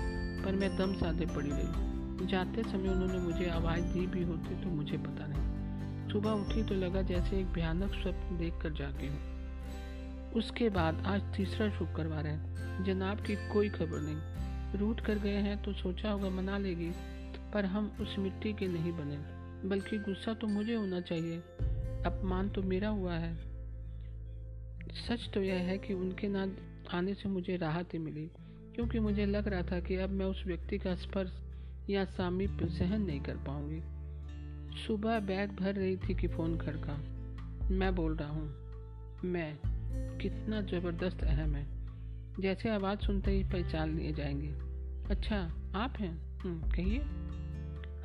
पर 0.44 0.52
मैं 0.54 0.76
दम 0.76 0.92
साधे 0.94 1.26
पड़ी 1.26 1.50
रही। 1.50 2.26
जाते 2.26 2.62
समय 2.62 2.88
उन्होंने 2.88 3.18
मुझे 3.18 3.50
आवाज़ 3.50 3.82
दी 3.82 4.06
भी 4.06 4.22
होती 4.22 4.62
तो 4.64 4.70
मुझे 4.70 4.96
पता 4.98 5.26
नहीं। 5.26 5.49
सुबह 6.12 6.30
उठी 6.30 6.62
तो 6.62 6.74
लगा 6.74 7.02
जैसे 7.02 7.40
एक 7.40 7.46
भयानक 7.46 7.90
स्वप्न 7.90 8.38
देख 8.38 8.54
कर 8.62 8.72
जागी 8.72 9.06
हूँ। 9.06 10.32
उसके 10.32 10.68
बाद 10.68 11.02
आज 11.06 11.22
तीसरा 11.36 11.70
शुक्रवार 11.70 12.26
है। 12.26 12.84
जनाब 12.84 13.18
की 13.18 13.48
कोई 13.48 13.68
खबर 13.68 14.00
नहीं। 14.00 14.78
रूट 14.78 15.00
कर 15.00 15.18
गए 15.18 15.36
हैं 15.36 15.62
तो 15.62 15.72
सोचा 15.72 16.10
होगा 16.10 16.30
मना 16.30 16.58
लेगी, 16.58 16.90
पर 17.54 17.64
हम 17.64 17.96
उस 18.00 18.16
मिट्टी 18.18 18.52
के 18.52 18.68
नहीं 18.68 18.92
बने। 18.92 19.16
बल्कि 19.68 19.98
गुस्सा 19.98 20.34
तो 20.34 20.46
मुझे 20.46 20.74
होना 20.74 21.00
चाहिए। 21.00 21.36
अपमान 22.06 22.48
तो 22.48 22.62
मेरा 22.62 22.88
हुआ 22.88 23.14
है। 23.14 23.36
सच 25.08 25.30
तो 25.34 25.42
यह 25.42 25.54
है 25.54 25.78
कि 25.78 25.94
उनके 25.94 26.28
ना 26.28 26.48
आने 26.92 27.14
से 27.14 27.28
मुझे 27.28 27.56
राहत 27.56 27.94
ही 27.94 27.98
मिली, 27.98 28.30
क्योंकि 28.74 28.98
मुझे 28.98 29.26
लग 29.26 29.48
रहा 29.48 29.62
था 29.62 29.80
कि 29.80 29.96
अब 29.96 30.10
मैं 30.10 30.26
उस 30.26 30.44
व्यक्ति 30.46 30.78
का 30.78 30.94
स्पर्श 30.94 31.32
या 31.90 32.04
सामीप्य 32.04 32.68
सहन 32.68 33.02
नहीं 33.02 33.20
कर 33.20 33.36
पाऊँगी। 33.36 33.99
सुबह 34.76 35.20
बैग 35.20 35.50
भर 35.50 35.74
रही 35.74 35.96
थी 35.96 36.14
कि 36.14 36.28
फ़ोन 36.28 36.56
खड़का 36.58 36.96
मैं 37.70 37.94
बोल 37.94 38.16
रहा 38.16 38.28
हूँ 38.28 38.54
मैं 39.24 39.58
कितना 40.18 40.60
ज़बरदस्त 40.60 41.24
अहम 41.24 41.54
है। 41.54 41.66
जैसे 42.40 42.70
आवाज़ 42.70 42.98
सुनते 42.98 43.30
ही 43.30 43.44
पहचान 43.44 43.96
लिए 43.96 44.12
जाएँगे। 44.12 44.48
अच्छा 45.10 45.36
आप 45.74 45.94
हैं? 45.98 46.38
हम्म, 46.38 46.70
कहिए। 46.70 46.98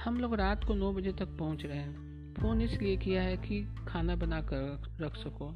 हम 0.03 0.19
लोग 0.19 0.34
रात 0.34 0.63
को 0.63 0.74
नौ 0.74 0.93
बजे 0.93 1.12
तक 1.12 1.25
पहुँच 1.25 1.65
रहे 1.65 1.77
हैं। 1.77 2.34
फ़ोन 2.34 2.62
इसलिए 2.62 2.98
किया 2.98 3.22
है 3.22 3.38
कि 3.38 3.75
खाना 3.88 4.15
बना 4.15 4.41
कर 4.41 4.93
रख 5.01 5.15
सको। 5.15 5.55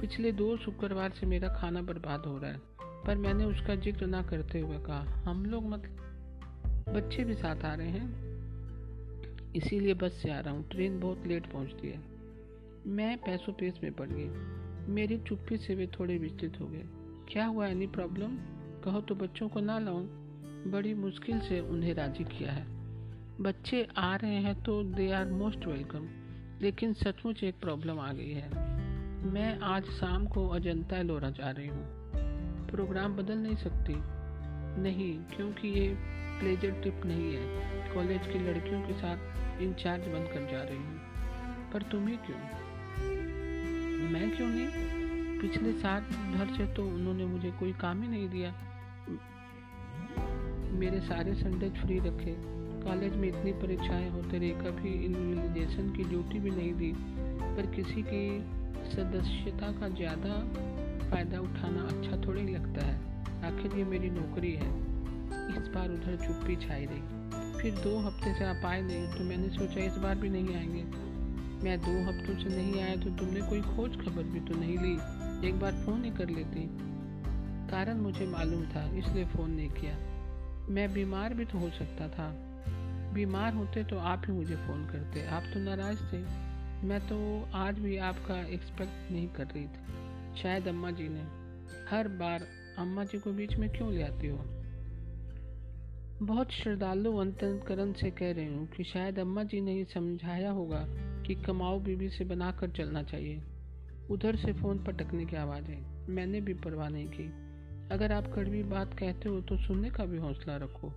पिछले 0.00 0.32
दो 0.32 0.56
शुक्रवार 0.56 1.10
से 1.10 1.26
मेरा 1.26 1.48
खाना 1.48 1.82
बर्बाद 1.82 2.26
हो 2.26 2.38
रहा 2.38 2.50
है 2.50 2.60
पर 3.06 3.16
मैंने 3.16 3.44
उसका 3.44 3.74
ज़िक्र 3.74 4.06
ना 4.06 4.22
करते 4.22 4.60
हुए 4.60 4.78
कहा 4.78 5.00
हम 5.00 5.46
लोग 5.46 5.66
मतलब 5.66 6.94
बच्चे 6.96 7.24
भी 7.24 7.34
साथ 7.34 7.64
आ 7.64 7.74
रहे 7.74 7.88
हैं। 7.88 8.27
इसीलिए 9.56 9.94
बस 9.94 10.12
से 10.12 10.30
आ 10.30 10.40
रहा 10.40 10.54
हूँ। 10.54 10.68
ट्रेन 10.70 11.00
बहुत 11.00 11.26
लेट 11.26 11.52
पहुँचती 11.52 11.88
है। 11.88 12.00
मैं 12.86 13.18
पैसों 13.18 13.52
पेस 13.52 13.80
में 13.82 13.92
पड़ 13.92 14.08
गई। 14.10 14.28
मेरी 14.92 15.18
चुप्पी 15.18 15.56
से 15.56 15.74
वे 15.74 15.86
थोड़े 15.86 16.18
विचलित 16.18 16.60
हो 16.60 16.66
गए। 16.66 16.82
क्या 17.28 17.46
हुआ, 17.46 17.66
एनी 17.66 17.86
प्रॉब्लम? 17.86 18.36
कहो 18.84 19.00
तो 19.00 19.14
बच्चों 19.14 19.48
को 19.48 19.60
ना 19.60 19.78
लाऊं। 19.78 20.06
बड़ी 20.70 20.94
मुश्किल 20.94 21.40
से 21.40 21.60
उन्हें 21.60 21.94
राज़ी 21.94 22.24
किया 22.24 22.52
है। 22.52 22.66
बच्चे 23.40 23.88
आ 23.96 24.16
रहे 24.16 24.34
हैं 24.34 24.62
तो 24.62 24.82
दे 24.82 25.12
आर 25.12 25.26
मोस्ट 25.26 25.66
वेलकम 25.66 26.08
लेकिन 26.62 26.92
सचमुच 26.92 27.44
एक 27.44 27.54
प्रॉब्लम 27.60 28.00
आ 28.00 28.12
गई 28.12 28.30
है। 28.30 28.50
मैं 29.24 29.58
आज 29.58 29.84
शाम 29.84 30.26
को 30.26 30.48
अजंता 30.48 31.02
लोरा 31.02 31.30
जा 31.30 31.50
रही 31.50 31.68
हूँ। 31.68 31.84
प्रोग्राम 32.70 33.16
बदल 33.16 33.38
नहीं 33.38 33.56
सकती। 33.56 34.17
नहीं, 34.78 35.18
क्योंकि 35.36 35.68
ये 35.68 35.88
प्लेजर 36.40 36.70
ट्रिप 36.70 37.02
नहीं 37.06 37.34
है। 37.34 37.94
कॉलेज 37.94 38.26
की 38.26 38.38
लड़कियों 38.38 38.80
के 38.82 38.92
साथ 38.92 39.60
इंचार्ज 39.62 40.02
बनकर 40.08 40.50
जा 40.52 40.62
रही 40.62 40.76
हूँ। 40.76 41.00
पर 41.72 41.82
तुम्हें 41.82 42.18
क्यों? 42.18 42.38
मैं 44.10 44.36
क्यों 44.36 44.48
नहीं? 44.48 44.68
पिछले 45.40 45.72
साल 45.72 46.00
भर 46.00 46.54
से 46.56 46.66
तो 46.74 46.84
उन्होंने 46.84 47.24
मुझे 47.24 47.50
कोई 47.50 47.72
काम 47.72 48.02
ही 48.02 48.08
नहीं 48.08 48.28
दिया। 48.28 48.54
मेरे 50.78 51.00
सारे 51.00 51.34
संडे 51.34 51.70
फ्री 51.70 51.98
रखे। 51.98 52.34
कॉलेज 52.84 53.16
में 53.16 53.28
इतनी 53.28 53.52
परीक्षाएँ 53.52 54.10
होते 54.10 54.38
रही, 54.38 54.50
कभी 54.50 55.04
इन्विलेशन 55.04 55.90
की 55.90 56.04
ड्यूटी 56.04 56.38
भी 56.38 56.50
नहीं 56.50 56.74
दी। 56.74 56.92
पर 57.56 57.74
किसी 57.76 58.02
की 58.02 58.40
सदस्यता 58.90 59.72
का 59.80 59.88
ज़्यादा 59.88 60.40
फ़ायदा 61.10 61.40
उठाना 61.40 61.82
अच्छा 61.82 62.26
थोड़ी 62.26 62.42
लगता 62.54 62.84
है। 62.86 63.07
आखिर 63.48 63.72
ये 63.76 63.84
मेरी 63.84 64.10
नौकरी 64.10 64.52
है। 64.52 64.68
इस 65.48 65.68
बार 65.68 65.88
उधर 65.88 66.16
चुप्पी 66.16 66.56
छाई 66.56 66.86
रही। 66.90 67.18
फिर 67.62 67.74
दो 67.74 67.98
हफ़्ते 67.98 68.34
से 68.34 68.44
आप 68.44 68.64
आए 68.64 68.82
नहीं 68.82 69.08
तो 69.08 69.24
मैंने 69.24 69.48
सोचा 69.48 69.80
इस 69.80 69.96
बार 69.96 70.14
भी 70.14 70.28
नहीं 70.28 70.56
आएँगे। 70.56 70.82
मैं 71.64 71.78
दो 71.78 72.08
हफ्तों 72.08 72.38
से 72.38 72.56
नहीं 72.56 72.82
आया 72.82 72.96
तो 72.96 73.10
तुमने 73.10 73.40
कोई 73.40 73.60
खोज 73.60 73.96
खबर 73.96 74.22
भी 74.22 74.40
तो 74.40 74.54
नहीं 74.54 74.78
ली। 74.78 74.94
एक 75.48 75.60
बार 75.60 75.72
फ़ोन 75.72 76.04
ही 76.04 76.10
कर 76.10 76.28
लेती। 76.28 76.68
कारण 77.70 77.96
मुझे 77.96 78.26
मालूम 78.26 78.62
था, 78.62 78.96
इसलिए 78.96 79.24
फ़ोन 79.24 79.50
नहीं 79.50 79.70
किया। 79.70 79.96
मैं 80.68 80.92
बीमार 80.92 81.34
भी 81.34 81.44
तो 81.44 81.58
हो 81.58 81.70
सकता 81.70 82.08
था। 82.08 82.30
बीमार 83.12 83.54
होते 83.54 83.84
तो 83.84 83.98
आप 83.98 84.22
ही 84.26 84.32
मुझे 84.32 84.56
फ़ोन 84.56 84.86
करते। 84.86 85.26
आप 85.26 85.42
तो 85.54 85.60
नाराज़ 85.60 86.02
थे। 86.12 86.18
मैं 86.86 87.00
तो 87.00 87.48
आज 87.54 87.78
भी 87.78 87.96
आपका 87.96 88.46
एक्सपेक्ट 88.46 89.12
नहीं 89.12 89.28
कर 89.28 89.44
रही 89.44 89.64
थी। 89.64 89.98
शायद 90.42 90.68
अम्मा 90.68 90.90
जी 90.90 91.08
ने। 91.08 91.20
हर 91.96 92.08
बार 92.08 92.46
अम्मा 92.78 93.04
जी 93.04 93.18
को 93.18 93.32
बीच 93.32 93.56
में 93.56 93.70
क्यों 93.70 93.92
ले 93.92 94.02
आती 94.02 94.26
हो? 94.26 94.36
बहुत 96.22 96.50
श्रद्धालु 96.50 97.16
अंतकरण 97.16 97.92
से 97.92 98.10
कह 98.10 98.32
रही 98.32 98.46
हूँ 98.46 98.66
कि 98.66 98.84
शायद 98.84 99.18
अम्मा 99.18 99.42
जी 99.42 99.60
ने 99.60 99.84
समझाया 99.84 100.50
होगा 100.50 100.84
कि 101.26 101.34
कमाओ 101.34 101.80
बीबी 101.80 102.08
से 102.08 102.24
बनाकर 102.24 102.70
चलना 102.70 103.02
चाहिए। 103.02 103.42
उधर 104.10 104.36
से 104.36 104.52
फ़ोन 104.52 104.78
पटकने 104.78 105.24
की 105.24 105.36
आवाज़ें 105.36 106.06
मैंने 106.08 106.40
भी 106.40 106.54
परवाह 106.54 106.88
नहीं 106.88 107.08
की। 107.08 107.26
अगर 107.94 108.12
आप 108.12 108.32
कड़वी 108.34 108.62
बात 108.62 108.94
कहते 108.94 109.28
हो 109.28 109.40
तो 109.40 109.56
सुनने 109.56 109.90
का 109.90 110.04
भी 110.04 110.18
हौसला 110.18 110.56
रखो। 110.56 110.92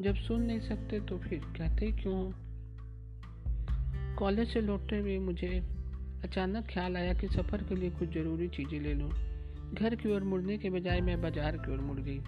जब 0.00 0.14
सुन 0.14 0.42
नहीं 0.42 0.60
सकते 0.60 1.00
तो 1.00 1.18
फिर 1.18 1.38
कहते 1.38 1.86
ही? 1.86 1.92
क्यों 1.92 2.32
कॉलेज 4.16 4.48
से 4.48 4.60
लौटते 4.60 4.98
हुए 4.98 5.18
मुझे 5.18 5.58
अचानक 6.24 6.66
ख्याल 6.66 6.96
आया 6.96 7.14
कि 7.14 7.28
सफ़र 7.28 7.62
के 7.62 7.74
लिए 7.74 7.90
कुछ 7.90 8.08
ज़रूरी 8.08 8.48
चीज़ें 8.48 8.80
ले 8.80 8.94
लूँ। 8.94 9.31
घर 9.72 9.94
की 9.94 10.12
ओर 10.12 10.22
मुड़ने 10.22 10.58
के 10.58 10.70
बजाय 10.70 11.00
मैं 11.00 11.22
बाज़ार 11.22 11.56
की 11.56 11.72
ओर 11.72 11.78
मुड़ 11.78 12.00
गई। 12.00 12.18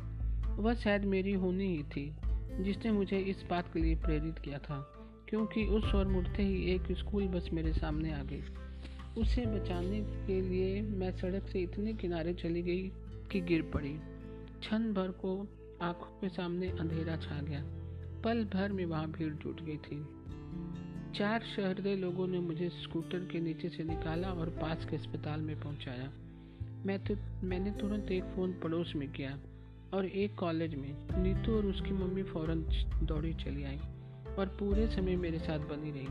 वह 0.57 0.75
शायद 0.75 1.05
मेरी 1.05 1.33
होनी 1.33 1.77
ही 1.77 1.83
थी, 1.83 2.17
जिसने 2.61 2.93
मुझे 2.93 3.19
इस 3.19 3.45
बात 3.51 3.73
के 3.73 3.81
लिए 3.81 3.95
प्रेरित 3.95 4.39
किया 4.39 4.59
था, 4.59 4.79
क्योंकि 5.29 5.65
उस 5.65 5.95
ओर 5.95 6.07
मुड़ते 6.07 6.43
ही 6.43 6.75
एक 6.75 6.83
स्कूल 6.93 7.27
बस 7.29 7.51
मेरे 7.53 7.73
सामने 7.73 8.13
आ 8.13 8.23
गई। 8.23 8.43
उसे 9.21 9.47
बचाने 9.47 10.01
के 10.01 10.41
लिए 10.41 10.83
मैं 10.83 11.11
सड़क 11.13 11.49
से 11.49 11.61
इतने 11.61 11.93
किनारे 11.93 12.35
चली 12.35 12.63
गई 12.63 12.83
कि 13.33 13.41
गिर 13.41 13.63
पड़ी। 13.63 13.95
क्षण 14.61 14.93
भर 14.93 15.09
को 15.09 15.49
आँखों 15.83 16.21
के 16.21 16.29
सामने 16.29 16.69
अंधेरा 16.69 17.17
छा 17.17 17.43
गया। 17.43 17.63
पल 18.25 18.45
भर 18.45 18.73
में 18.73 18.85
वहाँ 18.87 19.11
भीड़ 19.11 19.35
जुट 19.35 19.63
गई 19.63 19.77
थी। 19.77 20.05
चार 21.19 21.43
शहरदे 21.57 21.97
लोगों 21.97 22.27
ने 22.27 22.41
मुझे 22.41 22.69
स्कूटर 22.69 23.19
के 23.19 23.41
नीचे 23.41 23.69
से 23.69 23.85
निकाला 23.85 24.29
और 24.29 24.49
पास 24.49 24.87
के 24.91 24.97
अस्पताल 24.97 25.41
में 25.41 25.61
पहुँचाया। 25.61 26.13
मैं 26.87 26.99
तो 27.05 27.15
मैंने 27.43 27.71
तुरंत 27.71 28.11
एक 28.13 28.25
फ़ोन 28.25 28.53
पड़ोस 28.53 28.93
में 28.97 29.13
किया 29.13 29.39
और 29.95 30.07
एक 30.07 30.35
कॉलेज 30.35 30.75
में 30.75 31.23
नीतू 31.23 31.57
और 31.57 31.67
उसकी 31.67 31.91
मम्मी 31.91 32.23
फ़ौरन 32.23 32.61
दौड़ी 33.03 33.35
चली 33.35 33.65
आई 33.65 33.79
और 34.39 34.57
पूरे 34.61 34.87
समय 34.87 35.17
मेरे 35.17 35.39
साथ 35.39 35.59
बनी 35.59 35.91
रही। 35.91 36.07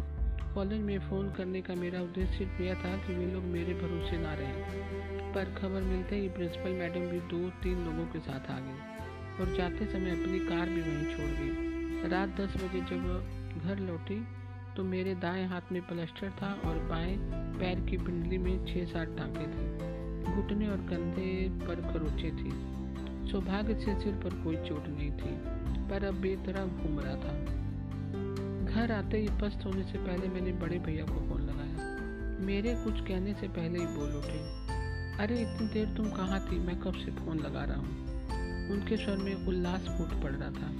कॉलेज 0.53 0.81
में 0.81 0.99
फ़ोन 0.99 1.31
करने 1.31 1.61
का 1.61 1.75
मेरा 1.75 2.01
उद्देश्य 2.01 2.37
सिर्फ़ 2.37 2.61
यह 2.61 2.73
था 2.73 2.95
कि 2.97 3.13
वे 3.13 3.25
लोग 3.25 3.43
मेरे 3.43 3.73
भरोसे 3.73 4.17
ना 4.17 4.33
रहें। 4.33 5.33
पर 5.33 5.45
खबर 5.45 5.81
मिलते 5.81 6.15
ही 6.15 6.29
प्रिंसिपल 6.29 6.69
मैडम 6.69 6.99
भी 6.99 7.19
दो, 7.19 7.49
तीन 7.49 7.85
लोगों 7.85 8.05
के 8.05 8.19
साथ 8.19 8.51
आ 8.51 8.59
गई 8.59 9.41
और 9.41 9.55
जाते 9.57 9.85
समय 9.85 10.11
अपनी 10.11 10.39
कार 10.39 10.69
भी 10.69 10.81
वहीं 10.81 11.15
छोड़ 11.15 11.31
गई। 11.39 12.09
रात 12.09 12.29
दस 12.29 12.55
बजे 12.55 12.79
जब 12.79 13.61
घर 13.65 13.79
लौटी 13.79 14.27
तो 14.77 14.83
मेरे 14.83 15.15
दाएँ 15.15 15.47
हाथ 15.47 15.71
में 15.71 15.81
प्लास्टर 15.81 16.29
था 16.29 16.53
और 16.53 16.79
बाएँ 16.79 17.17
पैर 17.59 17.79
की 17.79 17.97
पिंडली 17.97 18.37
में 18.37 18.65
छः 18.65 18.85
सात 18.85 19.17
टाँके 19.17 19.47
थे। 19.47 19.92
घुटने 20.23 20.67
और 20.67 20.77
कंधे 20.77 21.49
पर 21.49 21.75
खरोचे 21.75 22.31
थी। 22.31 22.73
सौभाग्य 23.31 23.75
से 23.75 24.01
सिर 24.01 24.13
पर 24.13 24.43
कोई 24.43 24.55
चोट 24.55 24.87
नहीं 24.87 25.11
थी, 25.11 25.63
पर 25.89 26.03
अब 26.03 26.13
बेतरह 26.13 26.65
घूम 26.65 26.99
रहा 26.99 27.15
था। 27.15 27.63
घर 28.65 28.91
आते 28.91 29.17
ही 29.17 29.27
पस्त 29.27 29.65
होने 29.65 29.83
से 29.83 29.97
पहले 29.97 30.27
मैंने 30.27 30.51
बड़े 30.51 30.79
भैया 30.79 31.05
को 31.05 31.29
फ़ोन 31.29 31.41
लगाया। 31.41 31.93
मेरे 32.45 32.75
कुछ 32.75 32.99
कहने 33.07 33.33
से 33.33 33.47
पहले 33.47 33.79
ही 33.79 33.85
बोल 33.85 34.11
उठे, 34.11 34.63
अरे, 35.17 35.41
इतनी 35.41 35.67
देर 35.67 35.87
तुम 35.97 36.09
कहाँ 36.09 36.39
थी? 36.39 36.59
मैं 36.59 36.79
कब 36.79 36.93
से 36.93 37.11
फ़ोन 37.11 37.39
लगा 37.39 37.63
रहा 37.63 37.77
हूँ? 37.77 38.03
उनके 38.71 38.97
स्वर 38.97 39.17
में 39.17 39.47
उल्लास 39.47 39.81
फूट 39.81 40.23
पड़ 40.23 40.31
रहा 40.31 40.51
था। 40.51 40.71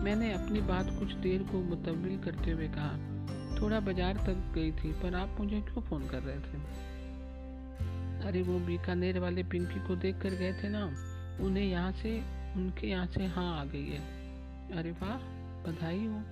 मैंने 0.00 0.32
अपनी 0.32 0.60
बात 0.60 0.86
कुछ 0.98 1.12
देर 1.12 1.42
को 1.42 1.60
मुतविल 1.60 2.18
करते 2.18 2.50
हुए 2.50 2.68
कहा, 2.68 2.96
थोड़ा 3.60 3.80
बाज़ार 3.80 4.14
तक 4.14 4.52
गई 4.54 4.72
थी, 4.72 4.92
पर 4.92 5.14
आप 5.14 5.36
मुझे 5.40 5.60
क्यों 5.60 5.82
फ़ोन 5.82 6.08
कर 6.08 6.18
रहे 6.18 6.38
थे? 6.38 6.89
अरे 8.26 8.42
वो 8.42 8.58
बीकानेर 8.58 9.18
वाले 9.18 9.42
पिंकी 9.42 9.80
को 9.80 9.96
देख 9.96 10.18
कर 10.20 10.30
गए 10.30 10.52
थे 10.52 10.68
ना, 10.68 10.84
उन्हें 11.40 11.64
यहाँ 11.64 11.92
से, 11.92 12.18
उनके 12.56 12.86
यहाँ 12.86 13.06
से 13.06 13.26
हाँ 13.26 13.60
आ 13.60 13.64
गई 13.64 13.86
है। 13.86 14.00
अरे 14.78 14.90
वाह, 14.90 15.16
बधाई 15.64 16.06
हो। 16.06 16.22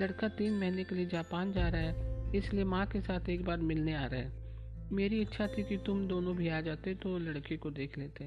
लड़का 0.00 0.28
तीन 0.28 0.52
महीने 0.52 0.84
के 0.84 0.94
लिए 0.94 1.06
जापान 1.06 1.52
जा 1.52 1.68
रहा 1.68 1.80
है, 1.80 2.32
इसलिए 2.36 2.64
माँ 2.64 2.86
के 2.86 3.00
साथ 3.00 3.28
एक 3.28 3.44
बार 3.44 3.58
मिलने 3.58 3.94
आ 3.94 4.06
रहा 4.06 4.20
है। 4.20 4.32
मेरी 4.92 5.20
इच्छा 5.20 5.46
थी 5.46 5.62
कि 5.62 5.76
तुम 5.76 6.06
दोनों 6.08 6.36
भी 6.36 6.48
आ 6.48 6.60
जाते 6.60 6.94
तो 6.94 7.18
लड़के 7.18 7.56
को 7.56 7.70
देख 7.70 7.98
लेते। 7.98 8.24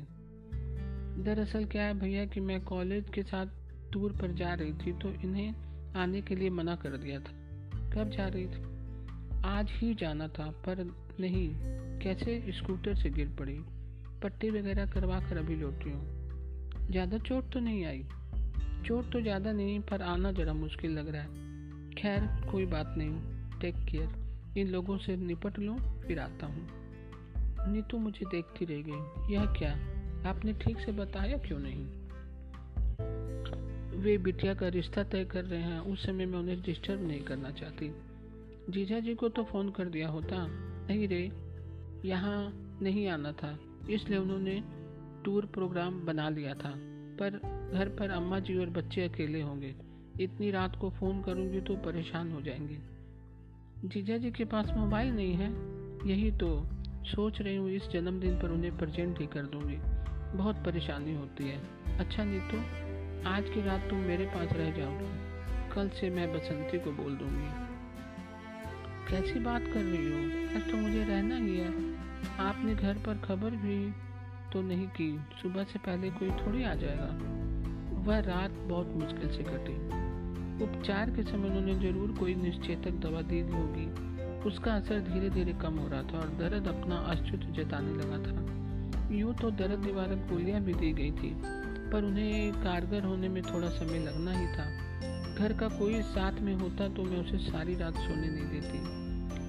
दरअसल 1.23 1.65
क्या 1.65 1.83
है 1.83 1.93
भैया 1.99 2.25
कि 2.25 2.39
मैं 2.39 2.61
कॉलेज 2.61 3.09
के 3.09 3.23
साथ 3.23 3.47
टूर 3.93 4.11
पर 4.11 4.31
जा 4.31 4.53
रही 4.53 4.73
थी 4.73 4.93
तो 4.93 5.09
इन्हें 5.23 5.93
आने 5.95 6.21
के 6.21 6.35
लिए 6.35 6.49
मना 6.49 6.75
कर 6.75 6.97
दिया 6.97 7.19
था। 7.19 7.33
कब 7.89 8.09
जा 8.09 8.27
रही 8.27 8.45
थी? 8.45 8.63
आज 9.45 9.71
ही 9.71 9.93
जाना 9.95 10.27
था, 10.27 10.49
पर 10.65 10.83
नहीं, 11.19 11.55
कैसे 11.99 12.51
स्कूटर 12.51 12.95
से 12.95 13.09
गिर 13.09 13.27
पड़ी? 13.39 13.59
पट्टी 14.23 14.49
वगैरह 14.49 14.85
करवा 14.85 15.19
कर 15.19 15.37
अभी 15.37 15.55
लौटी 15.55 15.89
हूँ। 15.89 16.17
ज़्यादा 16.91 17.17
चोट 17.17 17.53
तो 17.53 17.59
नहीं 17.59 17.85
आई? 17.85 18.03
चोट 18.85 19.11
तो 19.11 19.21
ज़्यादा 19.21 19.51
नहीं, 19.51 19.79
पर 19.79 20.01
आना 20.01 20.31
ज़रा 20.31 20.53
मुश्किल 20.53 20.91
लग 20.91 21.09
रहा 21.09 21.21
है। 21.21 21.27
खैर, 21.95 22.45
कोई 22.51 22.65
बात 22.65 22.95
नहीं। 22.97 23.19
टेक 23.59 23.75
केयर 23.75 24.09
इन 24.57 24.67
लोगों 24.67 24.97
से 24.97 25.15
निपट 25.15 25.59
लूँ, 25.59 26.01
फिर 26.07 26.19
आता 26.19 26.45
हूँ। 26.45 26.67
नीतू 27.73 27.97
मुझे 27.97 28.25
देखती 28.25 28.65
रह 28.65 28.81
गई। 28.81 29.33
यह 29.33 29.45
क्या? 29.45 29.71
आपने 30.29 30.53
ठीक 30.53 30.79
से 30.79 30.91
बताया 30.91 31.37
क्यों 31.37 31.59
नहीं? 31.59 31.85
वे 34.01 34.17
बिटिया 34.17 34.53
का 34.53 34.67
रिश्ता 34.67 35.03
तय 35.03 35.25
कर 35.25 35.43
रहे 35.43 35.61
हैं। 35.61 35.79
उस 35.79 36.05
समय 36.05 36.25
मैं 36.25 36.39
उन्हें 36.39 36.61
डिस्टर्ब 36.61 37.07
नहीं 37.07 37.21
करना 37.21 37.51
चाहती। 37.51 37.91
जीजा 38.69 38.99
जी 38.99 39.15
को 39.15 39.29
तो 39.29 39.43
फ़ोन 39.43 39.69
कर 39.69 39.85
दिया 39.85 40.07
होता। 40.07 40.66
नहीं 40.87 41.07
रे, 41.07 41.31
यहाँ 42.07 42.51
नहीं 42.81 43.07
आना 43.07 43.31
था। 43.31 43.59
इसलिए 43.89 44.17
उन्होंने 44.17 44.63
टूर 45.25 45.45
प्रोग्राम 45.45 46.05
बना 46.05 46.29
लिया 46.29 46.53
था। 46.53 46.73
पर 47.19 47.29
घर 47.73 47.95
पर 47.99 48.09
अम्मा 48.09 48.39
जी 48.39 48.57
और 48.57 48.69
बच्चे 48.69 49.01
अकेले 49.01 49.41
होंगे। 49.41 49.75
इतनी 50.19 50.51
रात 50.51 50.75
को 50.75 50.89
फ़ोन 50.89 51.21
करूँगी 51.21 51.61
तो 51.61 51.75
परेशान 51.75 52.31
हो 52.31 52.41
जाएँगे। 52.41 52.77
जीजा 53.87 54.17
जी 54.17 54.31
के 54.31 54.45
पास 54.45 54.71
मोबाइल 54.77 55.13
नहीं 55.13 55.33
है। 55.33 55.77
यही 56.09 56.31
तो 56.31 56.67
सोच 57.03 57.41
रही 57.41 57.55
हूँ, 57.55 57.69
इस 57.69 57.87
जन्मदिन 57.87 58.39
पर 58.39 58.51
उन्हें 58.51 58.77
प्रजेंट 58.77 59.19
ही 59.19 59.27
कर 59.27 59.41
दूँगी। 59.41 59.77
बहुत 60.37 60.55
परेशानी 60.55 61.15
होती 61.15 61.49
है। 61.49 61.59
अच्छा 61.99 62.23
नीतू, 62.23 62.57
आज 63.29 63.49
की 63.49 63.61
रात 63.61 63.89
तुम 63.89 63.99
मेरे 63.99 64.25
पास 64.25 64.49
रह 64.51 64.71
जाओगी। 64.71 65.27
कल 65.75 65.89
से 65.89 66.09
मैं 66.09 66.33
बसंती 66.33 66.79
को 66.79 66.91
बोल 66.91 67.15
दूँगी। 67.15 67.66
कैसी 69.09 69.39
बात 69.39 69.61
कर 69.61 69.79
रही 69.79 70.11
हो? 70.11 70.17
आज 70.55 70.71
तो 70.71 70.77
मुझे 70.77 71.03
रहना 71.03 71.35
ही 71.35 71.57
है। 71.57 71.67
आपने 72.39 72.75
घर 72.75 72.93
पर 72.93 73.17
खबर 73.17 73.49
भी 73.49 73.93
तो 74.53 74.61
नहीं 74.61 74.87
की। 74.87 75.19
सुबह 75.41 75.63
से 75.63 75.79
पहले 75.79 76.09
कोई 76.09 76.29
थोड़ी 76.29 76.63
आ 76.63 76.73
जाएगा। 76.73 77.07
वह 78.03 78.19
रात 78.19 78.51
बहुत 78.51 78.87
मुश्किल 78.87 79.29
से 79.29 79.43
कटी। 79.43 79.75
उपचार 80.63 81.09
के 81.09 81.23
समय 81.23 81.47
उन्होंने 81.49 81.75
ज़रूर 81.75 82.11
कोई 82.11 82.35
निश्चेतक 82.35 82.91
दवा 82.91 83.21
दी 83.21 83.39
होगी। 83.39 83.85
उसका 84.49 84.73
असर 84.73 84.99
धीरे 84.99 85.29
धीरे 85.29 85.53
कम 85.53 85.77
हो 85.77 85.87
रहा 85.87 86.03
था 86.03 86.17
और 86.19 86.27
दर्द 86.29 86.67
अपना 86.67 86.95
अश्चुत 86.95 87.39
जताने 87.39 87.93
लगा 87.93 88.17
था। 88.17 89.15
यूँ 89.15 89.33
तो 89.35 89.51
दर्द 89.51 89.85
निवारक 89.85 90.27
गोलियाँ 90.31 90.61
भी 90.61 90.73
दी 90.73 90.91
गई 90.91 91.11
थी, 91.11 91.33
पर 91.91 92.03
उन्हें 92.03 92.51
कारगर 92.53 93.03
होने 93.03 93.29
में 93.29 93.43
थोड़ा 93.43 93.69
समय 93.69 93.99
लगना 93.99 94.31
ही 94.31 94.47
था। 94.47 94.86
घर 95.37 95.53
का 95.53 95.67
कोई 95.69 96.01
साथ 96.01 96.39
में 96.41 96.53
होता 96.55 96.87
तो 96.89 97.03
मैं 97.03 97.17
उसे 97.17 97.37
सारी 97.37 97.75
रात 97.75 97.93
सोने 97.93 98.29
नहीं 98.29 98.47
देती। 98.51 98.79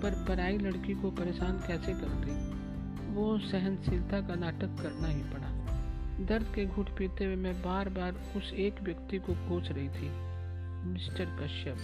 पर 0.00 0.14
पराई 0.28 0.58
लड़की 0.58 0.94
को 0.94 1.10
परेशान 1.10 1.58
कैसे 1.58 1.92
करती? 1.92 2.32
वो 3.14 3.38
सहनशीलता 3.38 4.20
का 4.20 4.34
नाटक 4.34 4.76
करना 4.82 5.08
ही 5.08 5.22
पड़ा। 5.22 5.48
दर्द 6.26 6.46
के 6.54 6.66
घुट 6.66 6.88
पीते 6.88 7.24
हुए 7.24 7.36
मैं 7.36 7.54
बार 7.62 7.88
बार 7.88 8.20
उस 8.36 8.52
एक 8.52 8.82
व्यक्ति 8.82 9.18
को 9.18 9.34
कोच 9.48 9.70
रही 9.70 9.88
थी, 9.88 10.10
मिस्टर 10.88 11.36
कश्यप। 11.40 11.76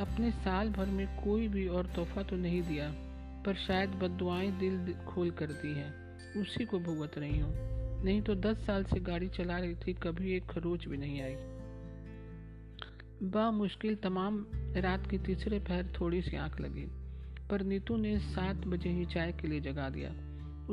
अपने 0.00 0.30
साल 0.30 0.70
भर 0.70 0.86
में 0.86 1.06
कोई 1.24 1.48
भी 1.48 1.66
और 1.68 1.86
तोहफा 1.86 2.22
तो 2.22 2.36
नहीं 2.36 2.62
दिया, 2.62 2.90
पर 3.46 3.54
शायद 3.56 3.90
बदुआएँ 3.90 4.50
दिल 4.50 4.94
खोल 5.06 5.30
कर 5.30 5.46
दी 5.46 5.74
हैं। 5.74 5.92
उसी 6.42 6.64
को 6.64 6.78
भुगत 6.78 7.18
रही 7.18 7.38
हूँ। 7.38 7.52
नहीं 8.04 8.22
तो 8.22 8.34
दस 8.34 8.66
साल 8.66 8.84
से 8.84 9.00
गाड़ी 9.00 9.28
चला 9.28 9.58
रही 9.58 9.74
थी, 9.74 9.92
कभी 9.92 10.36
एक 10.36 10.46
खरोच 10.46 10.88
भी 10.88 10.96
नहीं 10.96 11.22
आई। 11.22 11.36
बा 13.22 13.50
मुश्किल 13.50 13.94
तमाम 13.94 14.44
रात 14.76 15.06
के 15.10 15.18
तीसरे 15.18 15.58
पहर 15.58 15.86
थोड़ी 16.00 16.20
सी 16.22 16.36
आँख 16.36 16.60
लगी, 16.60 16.86
पर 17.50 17.62
नीतू 17.62 17.96
ने 17.96 18.18
सात 18.20 18.66
बजे 18.66 18.90
ही 18.90 19.04
चाय 19.04 19.32
के 19.32 19.48
लिए 19.48 19.60
जगा 19.60 19.88
दिया। 19.90 20.10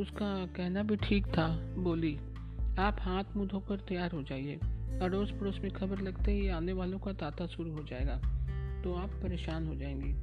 उसका 0.02 0.46
कहना 0.56 0.84
भी 0.84 0.96
ठीक 0.98 1.28
था, 1.28 1.48
बोली, 1.78 2.16
आप 2.80 2.98
हाथ 3.02 3.36
मुँह 3.38 3.48
धोकर 3.48 3.80
तैयार 3.80 4.12
हो 4.12 4.22
जाइए। 4.24 4.60
अड़ोस 5.02 5.32
पड़ोस 5.32 5.60
में 5.64 5.72
खबर 5.72 6.02
लगते 6.02 6.32
ही 6.32 6.48
आने 6.50 6.74
वालों 6.74 7.00
का 7.00 7.14
ताता 7.14 7.48
शुरू 7.48 7.72
हो 7.72 7.84
जाएगा 7.84 8.16
तो 8.84 8.94
आप 8.94 9.10
परेशान 9.24 9.68
हो 9.68 9.76
जाएँगी। 9.76 10.14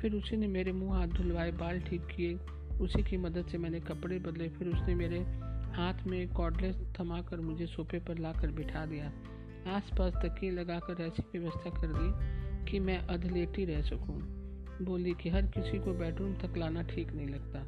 फिर 0.00 0.14
उसी 0.14 0.36
ने 0.36 0.46
मेरे 0.48 0.72
मुँह 0.72 0.98
हाथ 0.98 1.08
धुलवाए, 1.08 1.50
बाल 1.52 1.80
ठीक 1.80 2.06
किए। 2.06 2.34
उसी 2.80 3.02
की 3.02 3.16
मदद 3.16 3.46
से 3.46 3.58
मैंने 3.58 3.80
कपड़े 3.80 4.18
बदले, 4.18 4.48
फिर 4.48 4.68
उसने 4.68 4.94
मेरे 4.94 5.18
हाथ 5.72 6.06
में 6.06 6.28
कॉर्डलेस 6.28 6.76
थमाकर 7.00 7.40
मुझे 7.40 7.66
सोफे 7.66 7.98
पर 7.98 8.18
लाकर 8.18 8.50
बिठा 8.50 8.84
दिया। 8.86 9.12
आसपास 9.66 10.12
तकिए 10.14 10.50
लगाकर 10.50 11.02
ऐसी 11.02 11.38
व्यवस्था 11.38 11.70
कर 11.70 11.92
दी 11.92 12.70
कि 12.70 12.80
मैं 12.80 12.98
अधलेटी 12.98 13.64
रह 13.64 13.82
सकूँ। 13.82 14.20
बोली 14.82 15.14
कि 15.14 15.30
हर 15.30 15.42
किसी 15.42 15.78
को 15.78 15.92
बेडरूम 15.92 16.34
तक 16.34 16.56
लाना 16.56 16.82
ठीक 16.82 17.12
नहीं 17.12 17.28
लगता। 17.28 17.60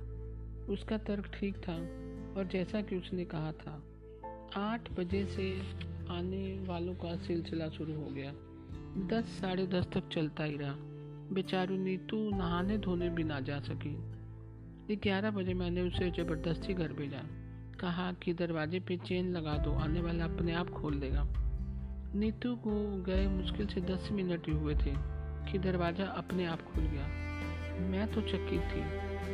उसका 0.72 0.98
तर्क 0.98 1.30
ठीक 1.34 1.56
था 1.56 1.74
और 2.38 2.48
जैसा 2.52 2.82
कि 2.82 2.96
उसने 2.96 3.24
कहा 3.24 3.52
था, 3.52 3.82
आठ 4.56 4.90
बजे 4.92 5.26
से 5.26 5.60
आने 6.10 6.64
वालों 6.68 6.94
का 6.94 7.16
सिलसिला 7.16 7.68
शुरू 7.68 7.94
हो 7.94 8.10
गया। 8.10 8.32
दस, 9.06 9.24
साढ़े 9.24 9.66
दस 9.66 9.86
तक 9.86 10.08
चलता 10.08 10.44
ही 10.44 10.56
रहा। 10.56 10.74
बेचारू 11.32 11.76
नीतू 11.76 12.30
नहाने 12.30 12.78
धोने 12.78 13.08
भी 13.10 13.24
ना 13.24 13.40
जा 13.40 13.60
सकी। 13.60 13.96
ग्यारह 14.96 15.30
बजे 15.30 15.54
मैंने 15.54 15.82
उसे 15.82 16.10
ज़बरदस्ती 16.10 16.74
घर 16.74 16.92
भेजा। 16.92 17.22
कहा 17.80 18.12
कि 18.12 18.32
दरवाजे 18.34 18.80
पे 18.80 18.96
चेन 18.96 19.32
लगा 19.32 19.56
दो, 19.58 19.72
आने 19.72 20.00
वाला 20.00 20.24
अपने 20.24 20.52
आप 20.52 20.70
खोल 20.70 21.00
देगा। 21.00 21.43
नीतू 22.16 22.54
को 22.56 22.72
गए 23.02 23.26
मुश्किल 23.26 23.66
से 23.66 23.80
दस 23.80 24.08
मिनट 24.12 24.46
ही 24.46 24.52
हुए 24.52 24.74
थे 24.74 24.92
कि 25.50 25.58
दरवाज़ा 25.58 26.04
अपने 26.04 26.44
आप 26.46 26.60
खुल 26.62 26.84
गया। 26.84 27.06
मैं 27.80 28.06
तो 28.12 28.20
चक्की 28.20 28.58
थी 28.58 28.82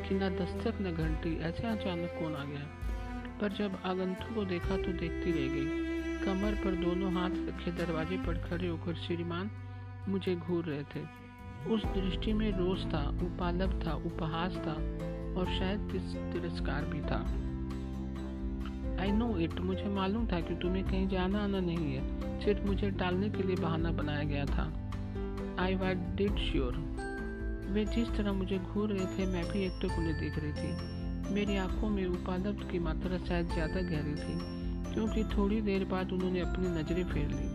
कि 0.09 0.15
न 0.15 0.29
दस्तक, 0.29 0.81
न 0.81 0.93
घंटी, 0.93 1.37
ऐसे 1.41 1.67
अचानक 1.67 2.17
कौन 2.19 2.35
आ 2.35 2.45
गया। 2.45 2.63
पर 3.41 3.53
जब 3.53 3.77
आगंतु 3.85 4.35
को 4.35 4.45
देखा 4.45 4.77
तो 4.77 4.93
देखती 4.93 5.33
रह 5.33 5.55
गई। 5.55 6.25
कमर 6.25 6.55
पर 6.55 6.77
दोनों 6.77 7.13
हाथ 7.13 7.31
रखे 7.31 7.73
दरवाजे 7.73 8.17
पर 8.17 8.39
खड़े 8.39 8.69
होकर 8.69 8.95
श्रीमान 8.95 9.51
मुझे 10.09 10.37
घूर 10.37 10.65
रहे 10.65 10.83
थे। 10.83 11.05
उस 11.71 11.85
दृष्टि 11.85 12.33
में 12.33 12.51
रोष 12.53 12.85
था 12.85 13.09
उपालब 13.09 13.87
था, 13.87 13.93
उपहास 13.93 14.57
था 14.57 14.75
और 15.41 15.47
शायद 15.59 15.81
तिरस्कार 16.33 16.85
भी 16.85 17.01
था। 17.01 17.21
आई 19.03 19.13
नो 19.13 19.39
इट 19.39 19.61
मुझे 19.61 19.85
मालूम 19.85 20.27
था 20.27 20.41
कि 20.41 20.55
तुम्हें 20.55 20.85
कहीं 20.85 21.09
जाना 21.09 21.45
आना 21.45 21.61
नहीं 21.61 21.95
है। 21.95 22.30
सिर्फ़ 22.41 22.67
मुझे 22.67 22.91
टालने 22.93 23.29
के 23.31 23.43
लिए 23.43 23.57
बहाना 23.57 23.91
बनाया 23.93 24.23
गया 24.25 24.45
था। 24.47 24.65
आई 25.59 25.75
वाट 25.77 25.97
डिड 26.17 26.39
श्योर 26.41 26.77
वे 27.69 27.85
जिस 27.87 28.09
तरह 28.09 28.33
मुझे 28.33 28.59
घूर 28.59 28.89
रहे 28.89 29.07
थे, 29.09 29.27
मैं 29.27 29.45
भी 29.45 29.65
एक 29.65 29.73
टक 29.83 29.99
उन्हें 29.99 30.19
देख 30.21 30.39
रही 30.39 30.53
थी। 30.53 31.35
मेरी 31.35 31.57
आँखों 31.57 31.89
में 31.89 32.05
उपालब्ध 32.07 32.71
की 32.71 32.79
मात्रा 32.79 33.19
शायद 33.19 33.49
ज़्यादा 33.49 33.81
गहरी 33.83 34.15
थी, 34.15 34.39
क्योंकि 34.95 35.25
थोड़ी 35.37 35.61
देर 35.61 35.85
बाद 35.85 36.13
उन्होंने 36.13 36.41
अपनी 36.41 36.69
नज़रें 36.71 37.05
फेर 37.05 37.29
ली। 37.29 37.49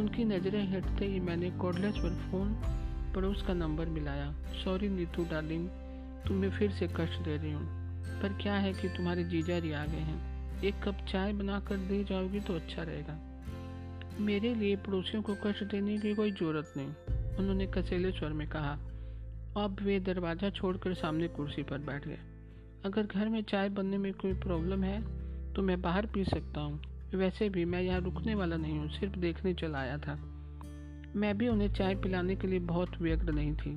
उनकी 0.00 0.24
नज़रें 0.24 0.62
हटते 0.72 1.06
ही 1.06 1.20
मैंने 1.20 1.50
कॉर्डलेस 1.58 1.98
पर 1.98 2.14
फ़ोन 2.30 2.54
पड़ोस 3.14 3.42
का 3.42 3.54
नंबर 3.54 3.88
मिलाया। 3.88 4.32
सॉरी 4.64 4.88
नीतू 4.88 5.24
डार्लिंग 5.24 5.68
तुम्हें 6.26 6.50
फिर 6.50 6.70
से 6.70 6.88
कष्ट 6.96 7.22
दे 7.24 7.36
रही 7.36 7.52
हूँ, 7.52 7.66
पर 8.22 8.38
क्या 8.42 8.54
है 8.56 8.72
कि 8.72 8.88
तुम्हारे 8.88 9.24
जीजा 9.24 9.58
जी 9.60 9.72
आ 9.72 9.84
गए 9.86 10.00
हैं। 10.00 10.60
एक 10.62 10.82
कप 10.84 11.06
चाय 11.08 11.32
बना 11.32 11.60
कर 11.60 11.76
दे 11.88 12.02
जाओगी 12.04 12.40
तो 12.40 12.54
अच्छा 12.54 12.82
रहेगा। 12.82 13.18
मेरे 14.20 14.54
लिए 14.54 14.76
पड़ोसियों 14.78 15.22
को 15.22 15.34
कष्ट 15.36 15.64
देने 15.64 15.98
की 15.98 16.14
कोई 16.14 16.30
ज़रूरत 16.32 16.72
नहीं, 16.76 16.88
उन्होंने 17.38 17.66
कसेले 17.68 18.10
स्वर 18.10 18.32
में 18.32 18.46
कहा। 18.48 18.72
अब 19.56 19.76
वे 19.82 19.98
दरवाज़ा 20.00 20.50
छोड़कर 20.50 20.94
सामने 20.94 21.28
कुर्सी 21.28 21.62
पर 21.62 21.78
बैठ 21.80 22.06
गए। 22.08 22.18
अगर 22.84 23.02
घर 23.04 23.28
में 23.28 23.42
चाय 23.42 23.68
बनने 23.68 23.98
में 23.98 24.12
कोई 24.14 24.32
प्रॉब्लम 24.34 24.84
है 24.84 25.00
तो 25.54 25.62
मैं 25.62 25.80
बाहर 25.82 26.06
पी 26.06 26.24
सकता 26.24 26.60
हूँ। 26.60 26.80
वैसे 27.14 27.48
भी 27.48 27.64
मैं 27.64 27.82
यहाँ 27.82 28.00
रुकने 28.00 28.34
वाला 28.34 28.56
नहीं 28.56 28.78
हूँ, 28.78 28.88
सिर्फ़ 28.90 29.18
देखने 29.18 29.54
चला 29.54 29.78
आया 29.78 29.98
था। 29.98 30.14
मैं 31.16 31.36
भी 31.38 31.48
उन्हें 31.48 31.72
चाय 31.74 31.94
पिलाने 31.94 32.36
के 32.36 32.48
लिए 32.48 32.58
बहुत 32.60 33.00
व्यग्र 33.00 33.32
नहीं 33.32 33.52
थी। 33.54 33.70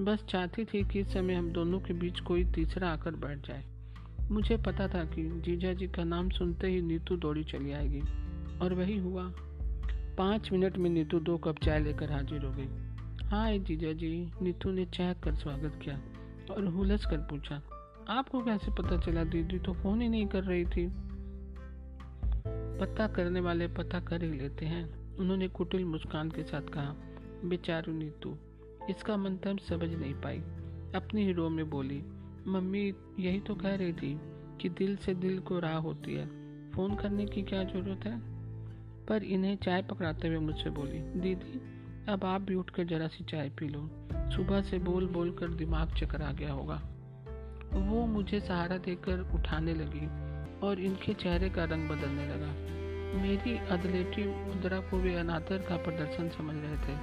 बस 0.00 0.24
चाहती 0.28 0.64
थी 0.64 0.82
कि 0.84 1.00
इस 1.00 1.12
समय 1.12 1.34
हम 1.34 1.50
दोनों 1.52 1.80
के 1.80 1.94
बीच 1.94 2.20
कोई 2.20 2.44
तीसरा 2.44 2.88
आकर 2.88 3.16
बैठ 3.16 3.46
जाए। 3.48 3.64
मुझे 4.30 4.56
पता 4.56 4.88
था 4.88 5.04
कि 5.04 5.28
जीजा 5.44 5.72
जी 5.72 5.86
का 5.88 6.04
नाम 6.04 6.28
सुनते 6.30 6.66
ही 6.66 6.80
नीतू 6.82 7.16
दौड़ी 7.16 7.44
चली 7.44 7.72
आएगी, 7.72 8.00
और 8.62 8.74
वही 8.74 8.98
हुआ। 8.98 9.32
पाँच 10.18 10.50
मिनट 10.52 10.76
में 10.78 10.90
नीतू 10.90 11.18
दो 11.20 11.36
कप 11.38 11.58
चाय 11.58 11.80
लेकर 11.80 12.12
हाजिर 12.12 12.44
हो 12.44 12.52
गई। 12.52 13.26
हाँ 13.28 13.56
जीजा 13.58 13.92
जी, 13.92 14.30
नीतू 14.42 14.70
ने 14.70 14.84
चहक 14.86 15.20
कर 15.24 15.34
स्वागत 15.34 15.78
किया 15.82 16.00
और 16.50 16.66
हुलस 16.66 17.04
कर 17.06 17.18
पूछा, 17.30 17.60
आपको 18.08 18.40
कैसे 18.40 18.70
पता 18.72 18.96
चला 18.96 19.24
दीदी 19.24 19.58
तो 19.58 19.72
फ़ोन 19.72 20.00
ही 20.02 20.08
नहीं 20.08 20.26
कर 20.26 20.44
रही 20.44 20.64
थी? 20.64 20.86
पता 22.80 23.06
करने 23.08 23.40
वाले 23.40 23.68
पता 23.68 24.00
कर 24.00 24.24
ही 24.24 24.30
लेते 24.30 24.66
हैं, 24.66 25.16
उन्होंने 25.16 25.48
कुटिल 25.48 25.84
मुस्कान 25.84 26.30
के 26.30 26.42
साथ 26.42 26.62
कहा। 26.62 26.94
बेचारू 27.44 27.92
नीतू, 27.92 28.36
इसका 28.90 29.16
मंतव्य 29.16 29.64
समझ 29.68 29.88
नहीं 29.90 30.14
पाई। 30.14 30.38
अपनी 30.94 31.24
हीरो 31.24 31.48
में 31.48 31.68
बोली, 31.70 32.02
मम्मी, 32.46 32.92
यही 33.18 33.40
तो 33.40 33.54
कह 33.54 33.74
रही 33.74 33.92
थी 33.92 34.18
कि 34.60 34.68
दिल 34.68 34.96
से 34.96 35.14
दिल 35.14 35.38
को 35.38 35.58
राह 35.58 35.76
होती 35.78 36.14
है। 36.14 36.26
फ़ोन 36.70 36.94
करने 36.94 37.26
की 37.26 37.42
क्या 37.42 37.62
ज़रूरत 37.64 38.06
है? 38.06 38.29
पर 39.08 39.24
इन्हें 39.24 39.56
चाय 39.56 39.82
पकड़ाते 39.82 40.28
हुए 40.28 40.38
मुझसे 40.38 40.70
बोली, 40.70 40.98
दीदी, 41.20 41.60
अब 42.08 42.24
आप 42.24 42.40
भी 42.40 42.54
उठकर 42.54 42.84
जरा 42.84 43.06
सी 43.06 43.24
चाय 43.24 43.48
पी 43.50 43.68
लो। 43.68 43.88
सुबह 44.36 44.60
से 44.62 44.78
बोल 44.78 45.06
बोल 45.06 45.30
कर 45.30 45.48
दिमाग 45.54 45.94
चकर 45.94 46.22
आ 46.22 46.32
गया 46.32 46.52
होगा। 46.52 46.80
वो 47.72 48.06
मुझे 48.06 48.40
सहारा 48.40 48.76
देकर 48.78 49.20
उठाने 49.34 49.74
लगी 49.74 50.06
और 50.66 50.80
इनके 50.80 51.14
चेहरे 51.14 51.50
का 51.50 51.64
रंग 51.64 51.88
बदलने 51.88 52.26
लगा। 52.26 52.52
मेरी 53.22 53.56
अदलेटी 53.68 54.26
मुद्रा 54.46 54.78
को 54.80 54.96
वे 54.96 55.14
अनादर 55.14 55.58
का 55.58 55.76
प्रदर्शन 55.76 56.28
समझ 56.28 56.54
रहे 56.56 56.76
थे। 56.78 56.98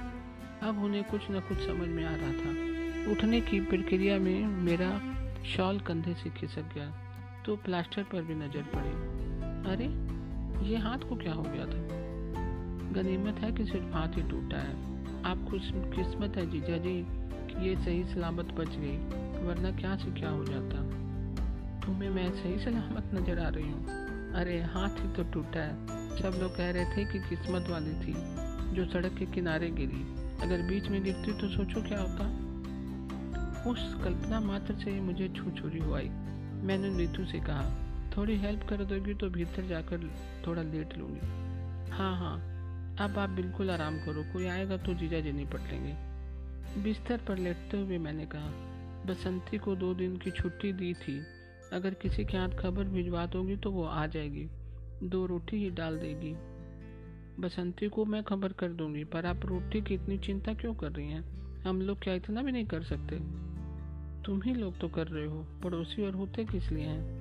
अब 0.68 0.82
उन्हें 0.84 1.02
कुछ 1.04 1.30
न 1.30 1.40
कुछ 1.40 1.58
समझ 1.58 1.88
में 1.88 2.04
आ 2.04 2.14
रहा 2.14 2.32
था। 2.32 3.12
उठने 3.12 3.40
की 3.40 3.60
प्रक्रिया 3.60 4.18
में 4.18 4.46
मेरा 4.46 4.90
शॉल 5.46 5.78
कंधे 5.80 6.14
से 6.14 6.30
खिसक 6.30 6.74
गया 6.74 6.90
तो 7.46 7.56
प्लास्टर 7.56 8.02
पर 8.02 8.22
भी 8.22 8.34
नज़र 8.34 8.64
पड़ी। 8.74 8.90
अरे 9.72 9.86
ये 10.62 10.76
हाथ 10.76 10.98
को 10.98 11.16
क्या 11.16 11.32
हो 11.32 11.42
गया 11.42 11.66
था? 11.66 11.98
गनीमत 12.92 13.34
है 13.34 13.52
कि 13.52 13.64
सिर्फ़ 13.64 13.94
हाथ 13.94 14.08
ही 14.08 14.22
टूटा 14.22 14.56
है। 14.56 14.98
आप 15.24 15.46
खुश 15.50 15.70
किस्मत 15.74 16.36
है 16.36 16.50
जीजा 16.50 16.76
जी, 16.76 17.06
कि 17.32 17.68
ये 17.68 17.76
सही 17.76 18.04
सलामत 18.04 18.44
बच 18.44 18.68
गई, 18.68 18.96
वरना 19.44 19.70
क्या 19.70 19.96
से 19.96 20.10
क्या 20.10 20.30
हो 20.30 20.44
जाता? 20.44 20.76
तुम्हें 21.86 22.10
मैं 22.10 22.32
सही 22.32 22.58
सलामत 22.58 23.10
नज़र 23.14 23.38
आ 23.38 23.48
रही 23.48 23.70
हूँ। 23.70 23.86
अरे, 24.34 24.62
हाथ 24.62 24.90
ही 24.90 25.12
तो 25.12 25.22
टूटा 25.22 25.60
है। 25.60 25.86
सब 26.22 26.38
लोग 26.42 26.56
कह 26.56 26.70
रहे 26.70 26.84
थे 26.84 27.04
कि 27.04 27.18
किस्मत 27.18 27.68
वाली 27.68 27.92
थी, 27.92 28.14
जो 28.74 28.86
सड़क 28.86 29.14
के 29.18 29.26
किनारे 29.26 29.70
गिरी। 29.70 30.14
अगर 30.42 30.62
बीच 30.62 30.88
में 30.88 31.04
गिरती 31.04 31.32
तो 31.32 31.48
सोचो 31.48 31.82
क्या 31.82 32.00
होता? 32.00 32.48
उस 33.70 33.96
कल्पना 34.04 34.40
मात्र 34.40 34.74
से 34.74 35.00
मुझे 35.00 35.28
छू 35.28 35.50
छुरी 35.50 35.78
हुई 35.78 36.08
मैंने 36.62 36.90
नीतू 36.90 37.24
से 37.24 37.38
कहा 37.38 37.87
थोड़ी 38.16 38.36
हेल्प 38.36 38.62
कर 38.68 38.84
दोगी 38.84 39.14
तो 39.14 39.28
भीतर 39.30 39.66
जाकर 39.66 40.10
थोड़ा 40.46 40.62
लेट 40.62 40.96
लूँगी। 40.98 41.26
हाँ 41.90 42.16
हाँ। 42.16 42.36
अब 43.00 43.18
आप 43.18 43.30
बिल्कुल 43.30 43.70
आराम 43.70 43.98
करो। 43.98 44.22
कोई 44.32 44.46
आएगा 44.46 44.76
तो 44.76 44.94
जीजा 44.94 45.20
जी 45.20 45.32
नहीं 45.32 45.46
पटेंगे 45.46 46.82
बिस्तर 46.82 47.20
पर 47.28 47.38
लेटते 47.38 47.80
हुए 47.80 47.98
मैंने 47.98 48.26
कहा, 48.26 48.50
बसंती 49.06 49.58
को 49.58 49.74
दो 49.76 49.94
दिन 49.94 50.16
की 50.16 50.30
छुट्टी 50.30 50.72
दी 50.72 50.94
थी। 50.94 51.20
अगर 51.72 51.94
किसी 51.94 52.24
के 52.24 52.36
हाथ 52.36 52.48
खबर 52.48 52.84
भिजवा 52.84 53.26
दोगी 53.26 53.56
तो 53.56 53.70
वो 53.70 53.84
आ 53.84 54.06
जाएगी। 54.06 54.48
दो 55.02 55.26
रोटी 55.26 55.56
ही 55.56 55.70
डाल 55.70 55.98
देगी। 55.98 56.34
बसंती 57.42 57.88
को 57.88 58.04
मैं 58.04 58.22
खबर 58.22 58.52
कर 58.52 58.68
दूँगी, 58.68 59.04
पर 59.04 59.26
आप 59.26 59.46
रोटी 59.46 59.80
की 59.80 59.94
इतनी 59.94 60.18
चिंता 60.18 60.54
क्यों 60.54 60.74
कर 60.74 60.92
रही 60.92 61.08
हैं? 61.08 61.24
हम 61.62 61.82
लोग 61.82 61.98
क्या 61.98 62.14
इतना 62.14 62.42
भी 62.42 62.52
नहीं 62.52 62.66
कर 62.66 62.82
सकते? 62.82 63.18
तुम 64.22 64.42
ही 64.42 64.54
लोग 64.54 64.78
तो 64.78 64.88
कर 64.88 65.06
रहे 65.06 65.26
हो। 65.26 65.46
पड़ोसी 65.64 66.06
और 66.06 66.14
होते 66.14 66.44
किस 66.44 66.70
लिए 66.70 66.84
हैं? 66.84 67.17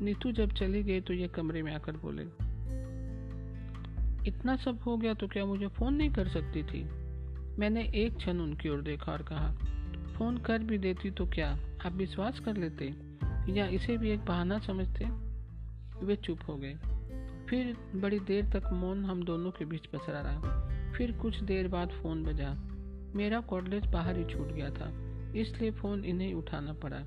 नीतू 0.00 0.32
जब 0.32 0.52
चली 0.52 0.82
गई 0.82 1.00
तो 1.00 1.14
ये 1.14 1.28
कमरे 1.28 1.62
में 1.62 1.74
आकर 1.74 1.96
बोले, 1.96 2.22
इतना 4.28 4.56
सब 4.56 4.78
हो 4.78 4.96
गया 4.96 5.14
तो 5.14 5.26
क्या 5.28 5.44
मुझे 5.44 5.66
फ़ोन 5.68 5.94
नहीं 5.94 6.10
कर 6.10 6.28
सकती 6.28 6.62
थी? 6.62 6.82
मैंने 7.58 7.82
एक 7.94 8.16
क्षण 8.16 8.38
उनकी 8.38 8.68
ओर 8.68 8.82
देखा 8.82 9.12
और 9.12 9.22
कहा, 9.22 9.50
फ़ोन 10.18 10.38
कर 10.38 10.58
भी 10.58 10.78
देती 10.78 11.10
तो 11.10 11.26
क्या? 11.26 11.50
आप 11.86 11.92
विश्वास 11.92 12.40
कर 12.40 12.56
लेते 12.56 12.94
या 13.52 13.66
इसे 13.66 13.96
भी 13.96 14.10
एक 14.10 14.24
बहाना 14.24 14.58
समझते? 14.58 15.04
वे 16.04 16.16
चुप 16.16 16.38
हो 16.48 16.56
गए। 16.56 16.74
फिर 17.48 17.76
बड़ी 17.94 18.18
देर 18.20 18.44
तक 18.46 18.70
मौन 18.72 19.04
हम 19.04 19.22
दोनों 19.22 19.50
के 19.50 19.64
बीच 19.64 19.86
पसरा 19.86 20.20
रहा। 20.20 20.92
फिर 20.96 21.12
कुछ 21.12 21.40
देर 21.42 21.68
बाद 21.68 21.90
फ़ोन 21.92 22.22
बजा। 22.24 22.54
मेरा 23.14 23.40
कॉर्डलेज 23.40 23.86
बाहर 23.86 24.18
ही 24.18 24.24
छूट 24.24 24.48
गया 24.48 24.70
था, 24.70 24.90
इसलिए 25.36 25.70
फ़ोन 25.70 26.04
इन्हें 26.04 26.32
उठाना 26.34 26.72
पड़ा। 26.72 27.02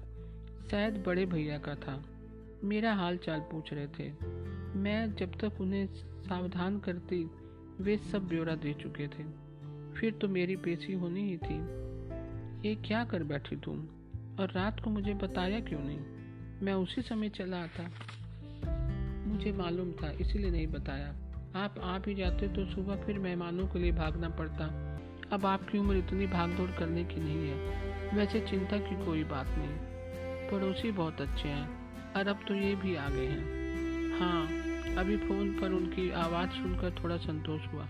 शायद 0.72 1.04
बड़े 1.08 1.26
भैया 1.26 1.58
का 1.58 1.76
था। 1.76 2.02
मेरा 2.64 2.94
हाल 2.94 3.18
चाल 3.18 3.40
पूछ 3.40 3.74
रहे 3.74 3.88
थे। 3.88 4.12
मैं 4.80 5.16
जब 5.16 5.32
तक 5.32 5.62
उन्हें 5.62 5.86
सावधान 6.22 6.80
करती, 6.80 7.32
वे 7.82 7.98
सब 7.98 8.28
ब्यौरा 8.28 8.56
दे 8.56 8.74
चुके 8.74 9.08
थे। 9.08 9.52
फिर 9.94 10.14
तो 10.14 10.28
मेरी 10.28 10.56
पेशी 10.56 10.94
होनी 10.94 11.22
ही 11.22 11.38
थी। 11.38 11.82
ये 12.70 12.76
क्या 12.76 13.06
कर 13.06 13.24
बैठी 13.24 13.56
तुम? 13.56 13.80
और 14.40 14.52
रात 14.52 14.80
को 14.80 14.90
मुझे 14.90 15.14
बताया 15.14 15.60
क्यों 15.60 15.80
नहीं? 15.80 16.00
मैं 16.66 16.74
उसी 16.74 17.02
समय 17.02 17.30
चला 17.30 17.58
आता। 17.58 17.84
मुझे 19.28 19.52
मालूम 19.52 19.92
था, 19.92 20.12
इसीलिए 20.12 20.52
नहीं 20.52 20.68
बताया। 20.68 21.08
आप 21.56 21.76
आप 21.84 22.04
ही 22.08 22.16
जाते 22.16 22.48
तो 22.48 22.66
सुबह 22.66 22.96
फिर 22.96 23.20
मेहमानों 23.20 23.68
के 23.68 23.80
लिए 23.80 23.92
भागना 23.92 24.30
पड़ता। 24.30 24.66
अब 25.32 25.46
आपकी 25.46 25.78
उम्र 25.78 25.96
इतनी 25.96 26.28
भागदौड़ 26.28 26.72
करने 26.72 27.04
की 27.04 27.16
नहीं 27.16 27.50
है। 27.50 27.56
वैसे 28.16 28.40
चिंता 28.40 28.78
की 28.78 29.06
कोई 29.06 29.24
बात 29.24 29.48
नहीं। 29.48 29.78
पड़ोसी 30.52 30.92
बहुत 30.92 31.22
अच्छे 31.22 31.48
हैं। 31.48 31.81
और 32.18 32.28
अब 32.28 32.40
तो 32.48 32.56
ये 32.56 32.74
भी 32.76 32.96
आ 32.96 33.08
गए 33.10 33.26
हैं। 33.28 34.20
हाँ 34.20 34.48
अभी 34.98 35.18
फ़ोन 35.18 35.52
पर 35.54 35.72
उनकी 35.72 36.10
आवाज़ 36.12 36.50
सुनकर 36.52 36.96
थोड़ा 37.04 37.18
संतोष 37.18 37.68
हुआ। 37.74 37.88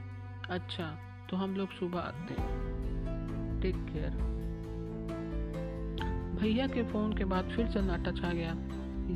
अच्छा 0.49 0.85
तो 1.29 1.37
हम 1.37 1.55
लोग 1.55 1.71
सुबह 1.71 1.99
आते 1.99 2.33
हैं। 2.33 3.59
टेक 3.61 3.75
केयर 3.85 4.19
भैया 6.41 6.67
के 6.67 6.83
फ़ोन 6.83 7.13
के 7.13 7.25
बाद 7.25 7.49
फिर 7.55 7.67
सन्नाटा 7.67 8.11
छा 8.11 8.31
गया। 8.33 8.55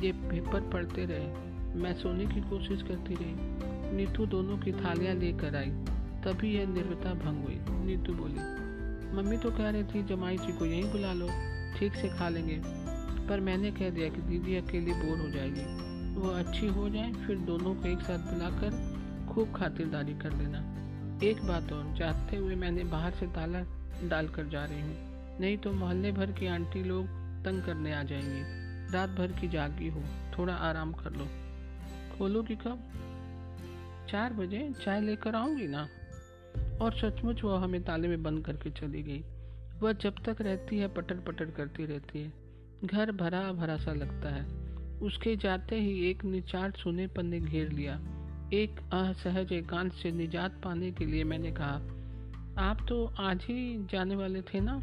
ये 0.02 0.12
पेपर 0.12 0.60
पढ़ते 0.70 1.04
रहे। 1.04 1.80
मैं 1.80 1.94
सोने 1.94 2.26
की 2.26 2.40
कोशिश 2.40 2.82
करती 2.82 3.14
रही। 3.14 3.96
नीतू 3.96 4.26
दोनों 4.26 4.58
की 4.58 4.72
थालियाँ 4.72 5.14
लेकर 5.14 5.56
आई। 5.56 5.70
तभी 6.24 6.54
यह 6.54 6.66
निर्वता 6.66 7.12
भंग 7.14 7.44
हुई। 7.44 7.58
नीतू 7.86 8.14
बोली, 8.14 8.40
मम्मी 9.16 9.36
तो 9.36 9.50
कह 9.50 9.70
रही 9.70 9.84
थी 9.84 10.02
जमाई 10.04 10.36
जी 10.36 10.52
को 10.52 10.66
यहीं 10.66 10.90
बुला 10.92 11.12
लो। 11.12 11.28
ठीक 11.78 11.94
से 11.94 12.08
खा 12.08 12.28
लेंगे। 12.28 12.56
पर 13.28 13.40
मैंने 13.40 13.70
कह 13.70 13.90
दिया 13.90 14.08
कि 14.08 14.20
दीदी 14.22 14.56
अकेली 14.56 14.92
बोर 14.92 15.18
हो 15.18 15.28
जाएगी। 15.28 15.86
वो 16.14 16.28
अच्छी 16.28 16.66
हो 16.66 16.88
जाए, 16.88 17.12
फिर 17.12 17.38
दोनों 17.38 17.74
को 17.74 17.88
एक 17.88 17.98
साथ 17.98 18.18
बुलाकर 18.18 18.96
खूब 19.28 19.52
खातिरदारी 19.56 20.14
कर 20.14 20.32
लेना। 20.32 20.76
एक 21.22 21.42
बात 21.44 21.72
और, 21.72 21.94
जाते 21.94 22.36
हुए 22.36 22.54
मैंने 22.54 22.84
बाहर 22.84 23.12
से 23.12 23.26
ताला 23.26 23.60
डाल 24.08 24.28
कर 24.28 24.44
जा 24.44 24.64
रही 24.64 24.80
हूँ। 24.80 25.16
नहीं 25.40 25.58
तो 25.58 25.72
मोहल्ले 25.72 26.12
भर 26.12 26.32
की 26.32 26.46
आंटी 26.46 26.84
लोग 26.84 27.06
तंग 27.44 27.62
करने 27.62 27.94
आ 27.94 28.02
जाएँगी। 28.02 28.66
रात 28.92 29.10
भर 29.10 29.32
की 29.32 29.48
जागी 29.48 29.88
हो, 29.88 30.02
थोड़ा 30.38 30.54
आराम 30.54 30.92
कर 30.92 31.12
लो। 31.12 31.26
खोलोगी 32.18 32.56
कब? 32.56 32.92
चार 34.10 34.32
बजे, 34.32 34.74
चाय 34.84 35.00
लेकर 35.00 35.34
आऊँगी 35.34 35.66
ना? 35.66 35.88
और 36.80 36.92
सचमुच 36.92 37.44
वह 37.44 37.64
हमें 37.64 37.84
ताले 37.84 38.08
में 38.08 38.22
बंद 38.22 38.44
करके 38.44 38.70
चली 38.70 39.02
गई। 39.02 39.24
वह 39.80 39.92
जब 39.92 40.14
तक 40.26 40.36
रहती 40.40 40.78
है 40.78 40.88
पटर 40.88 41.14
पटर 41.14 41.44
करती 41.44 41.84
रहती 41.84 42.22
है। 42.22 42.45
घर 42.84 43.12
भरा 43.12 43.52
भरा 43.52 43.76
सा 43.76 43.92
लगता 43.92 44.28
है। 44.28 44.44
उसके 44.98 45.36
जाते 45.36 45.80
ही 45.80 46.10
एक 46.10 46.24
निचाट 46.24 46.76
सुनेपन 46.76 47.26
ने 47.26 47.40
घेर 47.40 47.72
लिया। 47.72 48.00
एक 48.52 48.80
असहज 48.92 49.52
एकांत 49.52 49.92
से 49.92 50.12
निजात 50.12 50.60
पाने 50.64 50.90
के 50.90 51.06
लिए 51.06 51.24
मैंने 51.24 51.52
कहा, 51.52 51.80
आप 52.58 52.86
तो 52.88 53.04
आज 53.18 53.44
ही 53.44 53.86
जाने 53.90 54.16
वाले 54.16 54.42
थे 54.42 54.60
ना? 54.60 54.78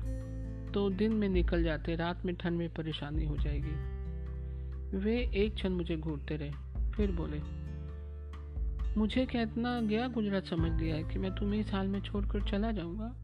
तो 0.72 0.90
दिन 0.90 1.14
में 1.14 1.30
निकल 1.30 1.64
जाते, 1.64 1.96
रात 1.96 2.26
में 2.26 2.36
ठंड 2.36 2.58
में 2.58 2.74
परेशानी 2.74 3.26
हो 3.26 3.38
जाएगी। 3.38 4.98
वे 4.98 5.32
एक 5.36 5.56
क्षण 5.56 5.70
मुझे 5.70 5.98
घूरते 5.98 6.36
रहे, 6.36 6.52
फिर 6.92 7.12
बोले, 7.12 7.40
मुझे 9.00 9.26
क्या 9.26 9.42
इतना 9.42 9.82
गया 9.82 10.08
गुजरात 10.08 10.46
समझ 10.46 10.82
लिया 10.82 10.96
है 10.96 11.04
कि 11.04 11.20
मैं 11.20 11.36
तुम्हें 11.36 11.60
इस 11.60 11.74
हाल 11.74 11.88
में 11.88 12.02
छोड़कर 12.02 12.42
चला 12.42 12.72
जाऊँगा? 12.72 13.23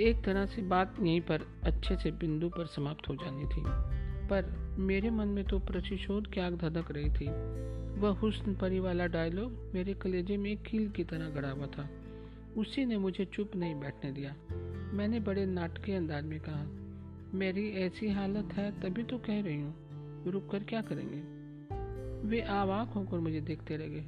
एक 0.00 0.24
तरह 0.24 0.46
से 0.46 0.62
बात 0.62 0.96
यहीं 1.02 1.20
पर 1.20 1.42
अच्छे 1.64 1.96
से 1.96 2.10
बिंदु 2.10 2.48
पर 2.48 2.66
समाप्त 2.66 3.08
हो 3.08 3.14
जानी 3.14 3.44
थी। 3.44 3.62
पर 4.28 4.74
मेरे 4.78 5.10
मन 5.10 5.28
में 5.28 5.44
तो 5.44 5.58
प्रतिशोध 5.58 6.30
की 6.30 6.40
आग 6.40 6.56
धधक 6.56 6.90
रही 6.90 7.10
थी। 7.10 7.28
वह 8.00 8.08
हुस्न 8.08 8.54
परी 8.54 8.80
वाला 8.80 9.06
डायलॉग 9.06 9.70
मेरे 9.74 9.94
कलेजे 9.94 10.36
में 10.36 10.56
कील 10.56 10.88
की 10.88 11.04
तरह 11.04 11.30
गड़ा 11.30 11.50
हुआ 11.50 11.66
था। 11.66 11.90
उसी 12.56 12.84
ने 12.84 12.98
मुझे 12.98 13.24
चुप 13.24 13.56
नहीं 13.56 13.80
बैठने 13.80 14.12
दिया। 14.12 14.34
मैंने 14.94 15.20
बड़े 15.20 15.46
नाटकीय 15.46 15.94
अंदाज 15.94 16.24
में 16.24 16.40
कहा, 16.40 16.66
मेरी 17.34 17.70
ऐसी 17.70 18.08
हालत 18.08 18.48
है, 18.52 18.80
तभी 18.80 19.02
तो 19.02 19.18
कह 19.18 19.42
रही 19.42 19.60
हूँ। 19.60 19.74
रुक 20.30 20.50
कर 20.50 20.58
क्या 20.58 20.82
करेंगे? 20.82 21.38
वे 22.28 22.40
आवाक 22.40 22.88
होकर 22.88 23.18
मुझे 23.18 23.40
देखते 23.40 23.76
रहे 23.76 24.00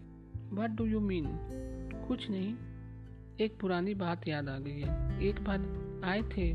वट 0.53 0.71
डू 0.71 0.85
यू 0.85 1.01
मीन 1.01 1.25
कुछ 2.09 2.31
नहीं। 2.31 2.55
एक 3.41 3.59
पुरानी 3.61 3.95
बात 3.95 4.29
याद 4.29 4.49
आ 4.49 4.59
गई 4.59 4.81
है। 4.81 5.23
एक 5.23 5.45
बार 5.45 5.59
आए 6.05 6.23
थे 6.23 6.53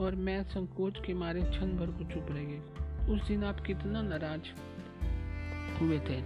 और 0.00 0.14
मैं 0.14 0.42
संकोच 0.42 0.98
के 1.06 1.14
मारे 1.14 1.40
क्षण 1.42 1.66
भर 1.66 1.86
को 1.86 2.14
चुप 2.14 2.26
रह 2.30 2.44
गई। 2.44 2.58
उस 3.14 3.28
दिन 3.28 3.44
आप 3.44 3.60
कितना 3.60 4.02
नाराज़ 4.02 4.40
हुए 5.80 5.98
थे। 5.98 6.22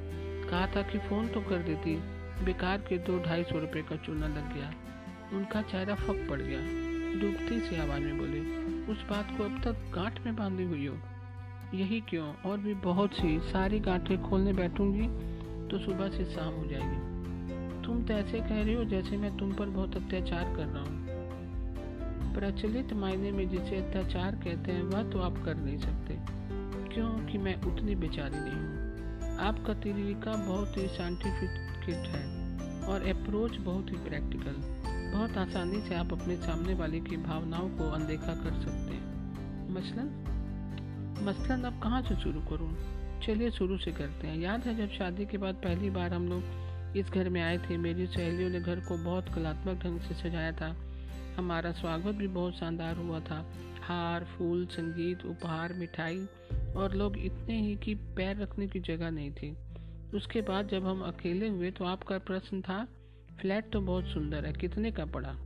कहा 0.50 0.66
था 0.66 0.82
कि 0.82 0.98
फ़ोन 0.98 1.28
तो 1.28 1.40
कर 1.40 1.58
देती, 1.58 1.96
बेकार 2.44 2.78
के 2.78 2.98
दो 2.98 3.18
ढाई 3.18 3.44
सौ 3.44 3.58
रुपये 3.58 3.82
का 3.82 3.96
चूना 3.96 4.26
लग 4.26 4.54
गया। 4.54 4.74
उनका 5.32 5.62
चेहरा 5.62 5.94
फक 5.94 6.26
पड़ 6.30 6.40
गया। 6.40 6.60
डूबती 7.20 7.60
सी 7.60 7.76
आवाज़ 7.76 8.00
में 8.00 8.18
बोले, 8.18 8.40
उस 8.92 9.02
बात 9.10 9.38
को 9.38 9.44
अब 9.44 9.62
तक 9.64 9.92
गांठ 9.94 10.20
में 10.20 10.36
बांधी 10.36 10.64
हुई 10.64 10.86
हो। 10.86 10.98
यही 11.74 12.00
क्यों? 12.00 12.34
और 12.34 12.58
भी 12.58 12.74
बहुत 12.74 13.12
सी 13.12 13.40
सारी 13.40 13.80
गांठें 13.80 14.22
खोलने 14.22 14.52
बैठूँगी 14.52 15.06
तो 15.68 15.78
सुबह 15.78 16.08
से 16.08 16.24
शाम 16.24 16.54
हो 16.54 16.66
जाएगी। 16.66 17.09
तुम 17.90 18.02
तो 18.02 18.14
ऐसे 18.14 18.40
कह 18.40 18.62
रही 18.64 18.74
हो 18.74 18.84
जैसे 18.84 19.16
मैं 19.16 19.36
तुम 19.36 19.52
पर 19.52 19.66
बहुत 19.66 19.96
अत्याचार 19.96 20.44
कर 20.44 20.66
रहा 20.66 20.82
हूँ। 20.82 21.06
प्रचलित 22.34 22.92
मायने 22.92 23.32
में 23.32 23.48
जिसे 23.48 23.76
अत्याचार 23.76 24.34
कहते 24.34 24.72
हैं, 24.72 24.82
वह 24.82 25.10
तो 25.10 25.20
आप 25.20 25.42
कर 25.44 25.54
नहीं 25.54 25.78
सकते। 25.78 26.18
क्योंकि 26.94 27.38
मैं 27.38 27.62
उतनी 27.62 27.94
बेचारी 27.94 28.36
नहीं 28.36 28.52
हूँ। 28.52 29.38
आपका 29.38 29.74
तरीका 29.74 30.32
बहुत 30.32 30.76
ही 30.76 30.86
साइंटिफिक 30.86 31.88
है 31.88 32.56
और 32.86 33.02
अप्रोच 33.02 33.56
बहुत 33.56 33.90
ही 33.90 33.96
प्रैक्टिकल 33.96 34.52
बहुत 35.12 35.36
आसानी 35.36 35.80
से 35.80 35.94
आप 35.94 36.12
अपने 36.12 36.36
सामने 36.36 36.74
वाले 36.74 37.00
की 37.00 37.16
भावनाओं 37.16 37.68
को 37.68 37.90
अनदेखा 37.90 38.34
कर 38.34 38.52
सकते 38.60 38.94
हैं। 38.94 39.34
मसलन? 39.74 40.24
मसलन, 41.22 41.62
अब 41.62 41.82
कहाँ 41.82 42.02
से 42.02 42.16
शुरू 42.16 42.40
करूँ? 42.40 42.76
चलिए 43.22 43.50
शुरू 43.50 43.78
से 43.78 43.92
करते 43.92 44.26
हैं। 44.26 44.38
याद 44.38 44.60
है 44.60 44.76
जब 44.76 44.92
शादी 44.92 45.26
के 45.26 45.38
बाद 45.38 45.54
पहली 45.54 45.90
बार 45.90 46.14
हम 46.14 46.28
लोग 46.28 46.69
इस 46.96 47.10
घर 47.10 47.28
में 47.28 47.42
आए 47.42 47.58
थे। 47.58 47.76
मेरी 47.76 48.06
सहेलियों 48.06 48.50
ने 48.50 48.60
घर 48.60 48.80
को 48.80 48.96
बहुत 48.96 49.28
कलात्मक 49.28 49.82
ढंग 49.82 50.00
से 50.00 50.14
सजाया 50.14 50.52
था। 50.52 50.76
हमारा 51.36 51.72
स्वागत 51.72 52.14
भी 52.14 52.28
बहुत 52.28 52.54
शानदार 52.54 52.96
हुआ 52.96 53.20
था। 53.20 53.52
हार, 53.82 54.24
फूल, 54.24 54.66
संगीत, 54.66 55.24
उपहार, 55.24 55.72
मिठाई 55.72 56.26
और 56.76 56.94
लोग 56.94 57.18
इतने 57.18 57.60
ही 57.60 57.76
कि 57.76 57.94
पैर 57.94 58.36
रखने 58.36 58.66
की 58.66 58.80
जगह 58.80 59.10
नहीं 59.10 59.30
थी। 59.30 59.56
उसके 60.14 60.40
बाद 60.40 60.68
जब 60.68 60.86
हम 60.86 61.00
अकेले 61.00 61.48
हुए 61.48 61.70
तो 61.70 61.84
आपका 61.84 62.18
प्रश्न 62.18 62.60
था, 62.60 62.88
फ्लैट 63.40 63.70
तो 63.72 63.80
बहुत 63.80 64.04
सुंदर 64.04 64.46
है, 64.46 64.52
कितने 64.52 64.90
का 64.90 65.04
पड़ा? 65.04 65.36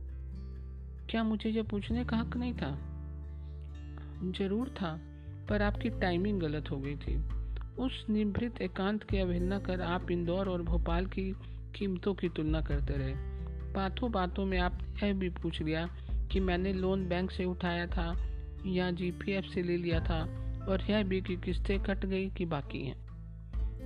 क्या 1.09 1.23
मुझे 1.23 1.49
यह 1.49 1.63
पूछने 1.63 2.05
का 2.05 2.17
हक 2.17 2.37
नहीं 2.37 2.53
था? 2.53 2.79
ज़रूर 4.39 4.69
था, 4.69 4.99
पर 5.49 5.61
आपकी 5.61 5.89
टाइमिंग 5.89 6.39
गलत 6.39 6.71
हो 6.71 6.77
गई 6.77 6.95
थी। 6.95 7.44
उस 7.79 8.05
निभृत 8.09 8.61
एकांत 8.61 9.03
की 9.03 9.17
अवहेलना 9.17 9.59
कर 9.59 9.81
आप 9.81 10.11
इंदौर 10.11 10.49
और 10.49 10.61
भोपाल 10.61 11.05
की 11.05 11.35
कीमतों 11.75 12.13
की 12.13 12.29
तुलना 12.29 12.61
करते 12.61 12.93
रहे। 12.93 13.13
बातों 13.73 14.11
बातों 14.11 14.45
में 14.45 14.59
आपने 14.59 15.07
यह 15.07 15.13
भी 15.13 15.29
पूछ 15.29 15.61
लिया 15.61 15.89
कि 16.31 16.39
मैंने 16.39 16.73
लोन 16.73 17.07
बैंक 17.07 17.31
से 17.31 17.45
उठाया 17.45 17.87
था 17.87 18.27
या 18.65 18.91
जीपीएफ 18.91 19.43
से 19.43 19.63
ले 19.63 19.77
लिया 19.77 19.99
था 19.99 20.23
और 20.69 20.81
यह 20.89 21.03
भी 21.03 21.21
कि 21.21 21.35
किस्तें 21.35 21.83
कट 21.83 22.05
गई 22.05 22.29
कि 22.29 22.45
बाकी 22.45 22.79
हैं। 22.79 23.05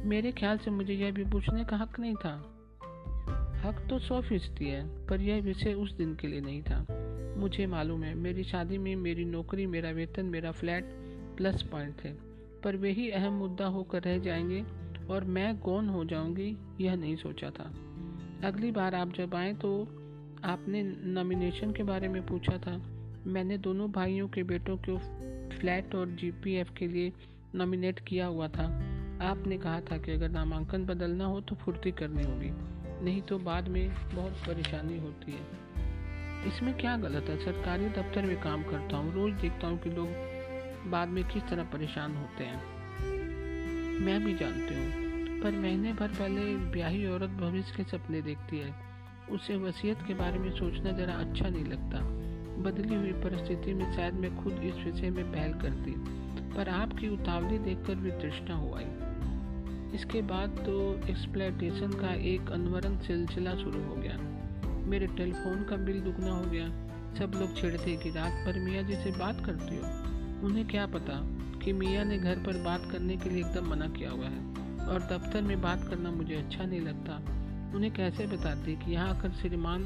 मेरे 0.06 0.32
ख्याल 0.32 0.58
से 0.58 0.72
मुझे 0.72 0.94
यह 0.94 1.12
भी 1.12 1.24
पूछने 1.24 1.64
का 1.64 1.78
हक 1.78 2.00
नहीं 2.00 2.16
था। 2.16 2.56
हक 3.66 3.88
तो 3.90 4.00
सौ 4.00 4.22
फ़ीसदी 4.22 4.66
है, 4.66 5.08
पर 5.08 5.22
यह 5.22 5.42
विषय 5.42 5.74
उस 5.74 5.98
दिन 5.98 6.16
के 6.16 6.28
लिए 6.28 6.42
नहीं 6.42 6.62
था। 6.62 6.86
मुझे 7.38 7.68
मालूम 7.68 8.04
है, 8.04 8.16
मेरी 8.16 8.44
शादी 8.44 8.78
में 8.78 8.96
मेरी 8.96 9.26
नौकरी, 9.26 9.66
मेरा 9.66 9.90
वेतन, 9.90 10.26
मेरा 10.26 10.52
फ्लैट, 10.52 10.86
प्लस 11.38 11.62
पॉइंट 11.62 11.96
थे। 12.06 12.29
पर 12.64 12.76
वही 12.76 13.10
अहम 13.10 13.34
मुद्दा 13.34 13.66
होकर 13.66 14.02
रह 14.02 14.18
जाएँगे 14.18 14.64
और 15.10 15.24
मैं 15.24 15.58
कौन 15.60 15.90
हो 15.90 16.06
जाऊँगी, 16.06 16.58
यह 16.82 16.96
नहीं 16.96 17.16
सोचा 17.16 17.50
था। 17.50 17.72
अगली 18.44 18.72
बार 18.72 18.96
आप 18.96 19.14
जब 19.14 19.36
आए 19.36 19.54
तो 19.54 19.82
आपने 20.44 20.84
नॉमिनेशन 21.06 21.72
के 21.72 21.84
बारे 21.84 22.08
में 22.08 22.26
पूछा 22.26 22.58
था। 22.58 22.78
मैंने 23.28 23.58
दोनों 23.58 23.92
भाइयों 23.92 24.28
के 24.28 24.44
बेटों 24.44 24.78
को 24.78 24.98
फ्लैट 25.58 25.96
और 25.96 26.10
जीपीएफ 26.10 26.70
के 26.78 26.88
लिए 26.88 27.14
नॉमिनेट 27.56 28.00
किया 28.00 28.26
हुआ 28.26 28.48
था। 28.48 28.66
आपने 29.22 29.58
कहा 29.58 29.80
था 29.82 29.98
कि 29.98 30.12
अगर 30.12 30.30
नामांकन 30.30 30.86
बदलना 30.86 31.26
हो 31.26 31.42
तो 31.42 31.56
फुर्ती 31.56 31.92
करनी 31.92 32.24
होगी, 32.24 32.52
नहीं 33.06 33.22
तो 33.22 33.38
बाद 33.40 33.68
में 33.68 33.90
बहुत 33.90 34.32
परेशानी 34.48 35.00
होती 35.00 35.32
है। 35.32 36.48
इसमें 36.48 36.74
क्या 36.78 36.98
गलत 36.98 37.30
है? 37.30 37.46
सरकारी 37.46 37.90
दफ्तर 37.90 38.22
में 38.22 38.40
काम 38.42 38.64
करता 38.64 38.98
हूँ, 38.98 39.14
रोज 39.14 39.34
देखता 39.34 39.68
हूँ 39.68 39.80
कि 39.80 39.90
लोग 39.90 40.08
बाद 40.88 41.08
में 41.08 41.24
किस 41.24 41.44
तरह 41.44 41.64
परेशान 41.64 42.16
होते 42.16 42.44
हैं? 42.44 42.62
मैं 44.00 44.24
भी 44.26 44.34
जानती 44.34 44.76
हूँ, 44.76 45.42
पर 45.42 45.52
महीने 45.52 45.94
भर 45.94 46.08
पहले 46.08 46.56
ब्याही 46.56 47.06
औरत 47.08 47.30
भविष्य 47.30 47.74
के 47.78 47.84
सपने 47.84 48.22
देखती 48.22 48.58
है। 48.58 48.76
उसे 49.32 49.56
वसीयत 49.58 49.98
के 50.08 50.14
बारे 50.14 50.40
में 50.40 50.52
सोचना 50.52 50.92
ज़रा 50.92 51.14
अच्छा 51.14 51.50
नहीं 51.50 51.66
लगता। 51.66 52.00
बदली 52.62 52.96
हुई 52.96 53.12
परिस्थिति 53.12 53.74
में 53.74 53.96
शायद 53.96 54.14
मैं 54.14 54.44
खुद 54.44 54.54
इस 54.54 54.76
विषय 54.86 55.10
में 55.10 55.32
पहल 55.32 55.54
करती, 55.54 55.92
पर 56.56 56.70
आपकी 56.70 57.08
उतावली 57.08 57.58
देखकर 57.58 57.96
भी 57.96 58.12
तृष्णा 58.12 58.56
हो 58.56 58.74
आई। 58.76 58.86
इसके 59.96 60.22
बाद 60.22 60.50
तो 60.50 60.96
एक्सप्लेटेशन 61.10 61.92
का 61.92 62.14
एक 62.14 62.52
अनवरन 62.52 62.98
सिलसिला 62.98 63.56
शुरू 63.56 63.84
हो 63.84 63.96
गया। 63.96 64.18
मेरे 64.88 65.08
टेलीफोन 65.08 65.64
का 65.64 65.76
बिल 65.76 66.02
दुगना 66.02 66.32
हो 66.32 66.44
गया। 66.44 66.68
सब 67.16 67.32
लोग 67.36 67.58
छिड़ते 67.58 67.98
कि 67.98 68.10
रात 68.10 68.34
पर 68.46 68.60
मियाँ 68.60 68.84
जी 68.84 68.94
से 68.94 69.12
बात 69.12 69.46
करती 69.46 69.78
हो। 69.78 70.19
उन्हें 70.44 70.68
क्या 70.68 70.86
पता 70.86 71.22
कि 71.60 71.74
मियाँ 71.74 72.06
ने 72.06 72.18
घर 72.18 72.36
पर 72.36 72.58
बात 72.64 72.92
करने 72.92 73.18
के 73.18 73.30
लिए 73.30 73.46
एकदम 73.46 73.70
मना 73.70 73.88
किया 73.88 74.12
हुआ 74.12 74.26
है 74.26 74.50
और 74.88 75.00
दफ्तर 75.02 75.42
में 75.42 75.62
बात 75.62 75.88
करना 75.88 76.12
मुझे 76.12 76.36
अच्छा 76.36 76.66
नहीं 76.66 76.82
लगता। 76.82 77.16
उन्हें 77.76 77.94
कैसे 77.94 78.28
बताती 78.28 78.76
कि 78.76 78.92
यहाँ 78.92 79.10
आकर 79.10 79.32
श्रीमान 79.32 79.84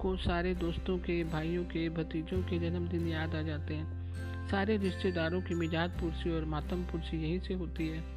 को 0.00 0.16
सारे 0.16 0.54
दोस्तों 0.54 0.98
के, 0.98 1.24
भाइयों 1.24 1.64
के, 1.64 1.88
भतीजों 1.88 2.42
के 2.42 2.58
जन्मदिन 2.58 3.08
याद 3.08 3.34
आ 3.34 3.42
जाते 3.42 3.74
हैं। 3.74 4.06
सारे 4.48 4.76
रिश्तेदारों 4.76 5.42
की 5.42 5.54
मिजाज 5.54 5.90
पुरसी 5.90 6.30
और 6.30 6.44
मातम 6.44 6.82
पुरसी 6.82 7.22
यहीं 7.22 7.40
से 7.40 7.54
होती 7.54 7.88
है। 7.88 8.16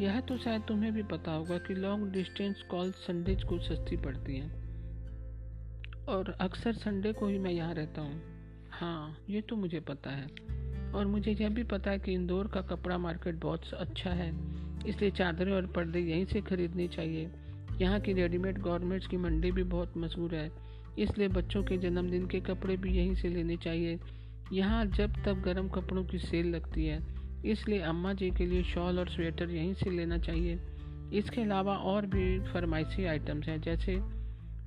यह 0.00 0.20
तो 0.20 0.38
शायद 0.38 0.62
तुम्हें 0.62 0.92
भी 0.92 1.02
पता 1.02 1.32
होगा 1.32 1.58
कि 1.58 1.74
लॉन्ग 1.74 2.12
डिस्टेंस 2.12 2.62
कॉल 2.70 2.90
संडे 2.90 3.34
को 3.34 3.58
सस्ती 3.58 3.96
पड़ती 3.96 4.36
हैं। 4.36 4.64
और 6.08 6.36
अक्सर 6.40 6.72
संडे 6.72 7.12
को 7.12 7.26
ही 7.28 7.38
मैं 7.38 7.50
यहाँ 7.50 7.74
रहता 7.74 8.00
हूँ। 8.00 8.33
हाँ 8.74 9.16
ये 9.30 9.40
तो 9.40 9.56
मुझे 9.56 9.80
पता 9.80 10.10
है। 10.10 10.26
और 10.92 11.06
मुझे 11.06 11.32
यह 11.32 11.48
भी 11.48 11.62
पता 11.64 11.90
है 11.90 11.98
कि 11.98 12.12
इंदौर 12.12 12.46
का 12.46 12.60
कपड़ा 12.62 12.98
मार्केट 12.98 13.34
बहुत 13.34 13.72
अच्छा 13.74 14.10
है, 14.10 14.30
इसलिए 14.88 15.10
चादरें 15.10 15.52
और 15.52 15.66
पर्दे 15.66 16.00
यहीं 16.00 16.24
से 16.24 16.40
खरीदनी 16.40 16.88
चाहिए। 16.88 17.30
यहाँ 17.80 18.00
की 18.00 18.12
रेडीमेड 18.12 18.58
गारमेंट्स 18.58 19.06
की 19.06 19.16
मंडी 19.16 19.50
भी 19.52 19.62
बहुत 19.62 19.96
मशहूर 19.96 20.34
है, 20.34 20.50
इसलिए 20.98 21.28
बच्चों 21.28 21.62
के 21.62 21.78
जन्मदिन 21.78 22.26
के 22.26 22.40
कपड़े 22.40 22.76
भी 22.76 22.96
यहीं 22.96 23.14
से 23.14 23.28
लेने 23.28 23.56
चाहिए। 23.56 23.98
यहाँ 24.52 24.84
जब 24.86 25.22
तब 25.26 25.40
गर्म 25.42 25.68
कपड़ों 25.68 26.04
की 26.04 26.18
सेल 26.18 26.46
लगती 26.46 26.86
है, 26.86 27.00
इसलिए 27.44 27.80
अम्मा 27.82 28.12
जी 28.12 28.30
के 28.30 28.46
लिए 28.46 28.62
शॉल 28.64 28.98
और 28.98 29.08
स्वेटर 29.08 29.50
यहीं 29.50 29.74
से 29.74 29.90
लेना 29.90 30.18
चाहिए। 30.18 30.58
इसके 31.12 31.40
अलावा 31.40 31.76
और 31.76 32.06
भी 32.06 32.38
फरमाइशी 32.52 33.04
आइटम्स 33.04 33.48
हैं, 33.48 33.60
जैसे 33.60 33.96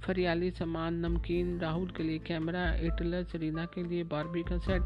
फरियाली, 0.04 0.52
सामान, 0.52 1.06
नमकीन, 1.06 1.60
राहुल 1.60 1.90
के 1.90 2.04
लिए 2.04 2.20
कैमरा 2.20 2.74
इटलर 2.74 3.24
सरीना 3.24 3.66
के 3.66 3.84
लिए 3.84 4.04
बारबी 4.04 4.44
का 4.44 4.58
सेट, 4.58 4.82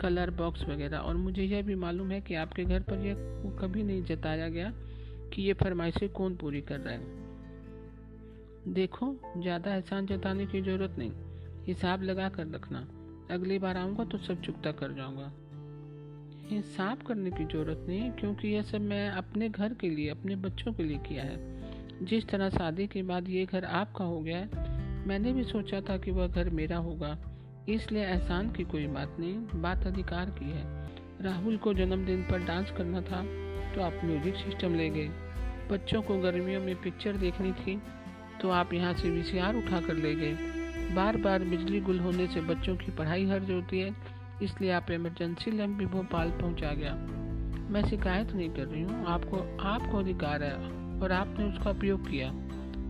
कलर 0.00 0.30
बॉक्स 0.30 0.64
वगैरह। 0.68 0.98
और 0.98 1.16
मुझे 1.16 1.42
यह 1.42 1.62
भी 1.62 1.74
मालूम 1.74 2.10
है 2.10 2.20
कि 2.20 2.34
आपके 2.34 2.64
घर 2.64 2.82
पर 2.82 2.98
यह 2.98 3.14
कभी 3.60 3.82
नहीं 3.82 4.04
जताया 4.04 4.48
गया 4.48 4.72
कि 5.32 5.42
ये 5.42 5.52
फरमाइशें 5.52 6.08
कौन 6.08 6.36
पूरी 6.36 6.60
कर 6.60 6.80
रहा 6.80 6.94
है। 6.94 8.72
देखो, 8.74 9.16
ज़्यादा 9.38 9.74
एहसान 9.74 10.06
जताने 10.06 10.46
की 10.46 10.60
ज़रूरत 10.60 10.94
नहीं। 10.98 11.12
हिसाब 11.66 12.02
लगा 12.02 12.28
कर 12.28 12.46
रखना। 12.46 12.86
अगली 13.30 13.58
बार 13.58 13.76
आऊँगा 13.76 14.04
तो 14.04 14.18
सब 14.18 14.42
चुकता 14.42 14.72
कर 14.72 14.92
जाऊँगा। 14.92 15.32
हिसाब 16.46 17.02
करने 17.02 17.30
की 17.30 17.44
ज़रूरत 17.44 17.84
नहीं, 17.88 18.10
क्योंकि 18.10 18.48
यह 18.48 18.62
सब 18.62 18.80
मैं 18.80 19.08
अपने 19.10 19.48
घर 19.48 19.74
के 19.74 19.90
लिए, 19.90 20.08
अपने 20.08 20.36
बच्चों 20.36 20.72
के 20.72 20.82
लिए 20.82 20.98
किया 20.98 21.22
है। 21.22 21.55
जिस 22.02 22.28
तरह 22.28 22.50
शादी 22.50 22.86
के 22.86 23.02
बाद 23.02 23.28
ये 23.28 23.44
घर 23.44 23.64
आपका 23.64 24.04
हो 24.04 24.20
गया, 24.20 24.40
मैंने 25.06 25.32
भी 25.32 25.44
सोचा 25.44 25.80
था 25.80 25.96
कि 25.96 26.10
वह 26.10 26.26
घर 26.26 26.50
मेरा 26.50 26.76
होगा। 26.78 27.16
इसलिए 27.68 28.04
एहसान 28.04 28.50
की 28.52 28.64
कोई 28.64 28.86
बात 28.86 29.16
नहीं, 29.20 29.62
बात 29.62 29.86
अधिकार 29.86 30.30
की 30.30 30.50
है। 30.50 30.64
राहुल 31.22 31.56
को 31.56 31.74
जन्मदिन 31.74 32.22
पर 32.22 32.44
डांस 32.44 32.70
करना 32.70 33.00
था 33.02 33.22
तो 33.74 33.82
आप 33.82 34.00
म्यूज़िक 34.04 34.34
सिस्टम 34.36 34.74
ले 34.74 34.88
गए। 34.90 35.08
बच्चों 35.70 36.02
को 36.02 36.18
गर्मियों 36.18 36.60
में 36.60 36.74
पिक्चर 36.82 37.16
देखनी 37.16 37.52
थी 37.54 37.80
तो 38.42 38.50
आप 38.50 38.72
यहाँ 38.74 38.94
से 38.94 39.10
वी 39.10 39.40
उठा 39.58 39.80
कर 39.80 39.94
ले 39.94 40.14
गए। 40.14 40.94
बार 40.94 41.16
बार 41.16 41.44
बिजली 41.44 41.80
गुल 41.80 41.98
होने 41.98 42.26
से 42.26 42.40
बच्चों 42.40 42.76
की 42.76 42.90
पढ़ाई 42.90 43.24
हर्ज 43.26 43.50
होती 43.50 43.80
है, 43.80 43.94
इसलिए 44.42 44.70
आप 44.70 44.90
इमरजेंसी 44.90 45.50
लैम्प 45.50 45.78
भी 45.78 45.86
भोपाल 45.86 46.30
पहुँचा 46.30 46.72
गया। 46.72 46.94
मैं 47.70 47.88
शिकायत 47.88 48.32
नहीं 48.32 48.50
कर 48.50 48.66
रही 48.66 48.82
हूँ, 48.82 49.04
आपको 49.06 49.38
आपको 49.60 49.98
अधिकार 49.98 50.42
है। 50.42 50.84
और 51.02 51.12
आपने 51.12 51.44
उसका 51.44 51.70
उपयोग 51.70 52.10
किया। 52.10 52.30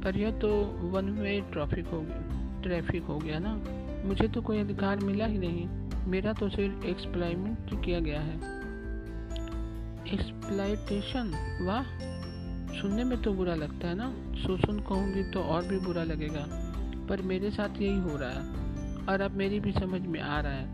पर 0.04 0.16
यह 0.16 0.30
तो 0.30 0.48
वन 0.64 1.10
वे 1.10 1.40
ट्रैफ़िक 1.40 1.86
हो 1.86 2.00
गया 2.00 2.62
ट्रैफ़िक 2.62 3.02
हो 3.02 3.18
गया 3.18 3.38
ना। 3.38 3.60
मुझे 4.08 4.28
तो 4.28 4.42
कोई 4.42 4.58
अधिकार 4.58 4.96
मिला 4.96 5.26
ही 5.26 5.38
नहीं। 5.38 5.68
मेरा 6.06 6.32
तो 6.32 6.48
सिर्फ़ 6.48 6.84
एक्सप्लाइमेंट 6.86 7.84
किया 7.84 8.00
गया 8.00 8.20
है। 8.20 8.36
एक्सप्लाइटेशन 10.14 11.58
वाह! 11.62 11.82
सुनने 12.80 13.04
में 13.04 13.22
तो 13.22 13.32
बुरा 13.32 13.54
लगता 13.54 13.88
है 13.88 13.94
ना। 13.94 14.34
शोषण 14.34 14.78
कहूँगी 14.78 15.22
तो 15.22 15.40
और 15.40 15.64
भी 15.64 15.78
बुरा 15.78 16.02
लगेगा। 16.02 16.46
पर 17.08 17.22
मेरे 17.22 17.50
साथ 17.50 17.68
यही 17.68 17.98
हो 17.98 18.16
रहा 18.16 18.30
है, 18.30 18.46
और 19.06 19.20
अब 19.20 19.30
मेरी 19.30 19.60
भी 19.60 19.72
समझ 19.72 20.00
में 20.00 20.20
आ 20.20 20.40
रहा 20.40 20.52
है। 20.52 20.66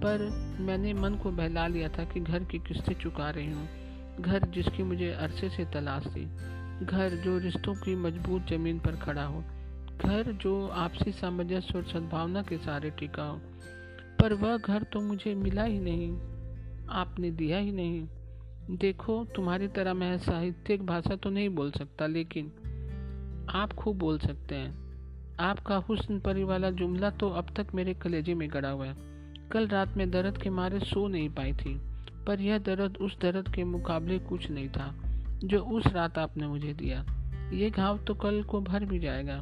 पर 0.00 0.18
मैंने 0.60 0.94
मन 0.94 1.14
को 1.14 1.30
बहला 1.30 1.66
लिया 1.66 1.88
था 1.88 2.04
कि 2.04 2.20
घर 2.20 2.44
की 2.44 2.58
किस्तें 2.58 2.94
चुका 2.94 3.30
रही 3.30 3.52
हूँ। 3.52 3.68
घर 4.20 4.46
जिसकी 4.46 4.82
मुझे 4.82 5.10
अरसे 5.10 5.48
से 5.48 5.64
तलाश 5.64 6.06
थी। 6.06 6.28
घर 6.82 7.08
जो 7.08 7.38
रिश्तों 7.38 7.74
की 7.74 7.94
मज़बूत 7.96 8.46
ज़मीन 8.48 8.78
पर 8.78 8.96
खड़ा 8.96 9.24
हो। 9.24 9.44
घर 10.04 10.32
जो 10.32 10.68
आपसी 10.68 11.12
सामंजस्य 11.12 11.78
और 11.78 11.84
सद्भावना 11.84 12.42
के 12.42 12.58
सारे 12.58 12.90
टिका 12.90 13.22
हो। 13.22 13.40
पर 14.20 14.32
वह 14.32 14.56
घर 14.56 14.82
तो 14.82 15.00
मुझे 15.00 15.34
मिला 15.34 15.62
ही 15.62 15.78
नहीं। 15.78 16.12
आपने 16.90 17.30
दिया 17.30 17.58
ही 17.58 17.72
नहीं। 17.72 18.08
देखो, 18.76 19.24
तुम्हारी 19.24 19.68
तरह 19.68 19.94
मैं 19.94 20.18
साहित्यिक 20.18 20.86
भाषा 20.86 21.16
तो 21.16 21.30
नहीं 21.30 21.48
बोल 21.48 21.70
सकता, 21.70 22.06
लेकिन 22.06 22.52
आप 23.50 23.72
खूब 23.72 23.98
बोल 23.98 24.18
सकते 24.18 24.54
हैं। 24.54 24.88
आपका 25.40 25.76
हुस्न 25.76 26.20
परी 26.20 26.44
वाला 26.44 26.70
जुमला 26.70 27.10
तो 27.10 27.30
अब 27.30 27.46
तक 27.56 27.66
मेरे 27.74 27.94
कलेजे 27.94 28.34
में 28.34 28.50
गड़ा 28.52 28.70
हुआ 28.70 28.86
है। 28.86 28.96
कल 29.52 29.68
रात 29.68 29.96
में 29.96 30.10
दर्द 30.10 30.38
के 30.38 30.50
मारे 30.50 30.80
सो 30.80 31.08
नहीं 31.08 31.28
पाई 31.28 31.52
थी, 31.52 31.80
पर 32.26 32.40
यह 32.40 32.58
दर्द 32.58 32.96
उस 32.96 33.20
दर्द 33.20 33.54
के 33.54 33.64
मुकाबले 33.64 34.18
कुछ 34.18 34.50
नहीं 34.50 34.68
था। 34.68 35.07
जो 35.40 35.58
उस 35.60 35.86
रात 35.86 36.18
आपने 36.18 36.46
मुझे 36.46 36.72
दिया। 36.74 37.04
ये 37.52 37.70
घाव 37.70 37.98
तो 37.98 38.14
कल 38.14 38.42
को 38.42 38.60
भर 38.60 38.84
भी 38.84 38.98
जाएगा, 38.98 39.40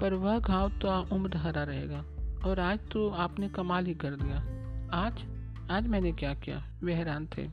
पर 0.00 0.14
वह 0.14 0.38
घाव 0.38 0.70
तो 0.78 1.00
उम्र 1.14 1.36
हरा 1.36 1.62
रहेगा, 1.62 2.04
और 2.44 2.60
आज 2.60 2.78
तो 2.92 3.08
आपने 3.08 3.48
कमाल 3.48 3.86
ही 3.86 3.94
कर 3.94 4.16
दिया। 4.16 4.36
आज? 4.96 5.22
आज 5.70 5.86
मैंने 5.86 6.12
क्या 6.12 6.32
किया? 6.34 6.62
वे 6.82 6.94
हैरान 6.94 7.26
थे। 7.26 7.46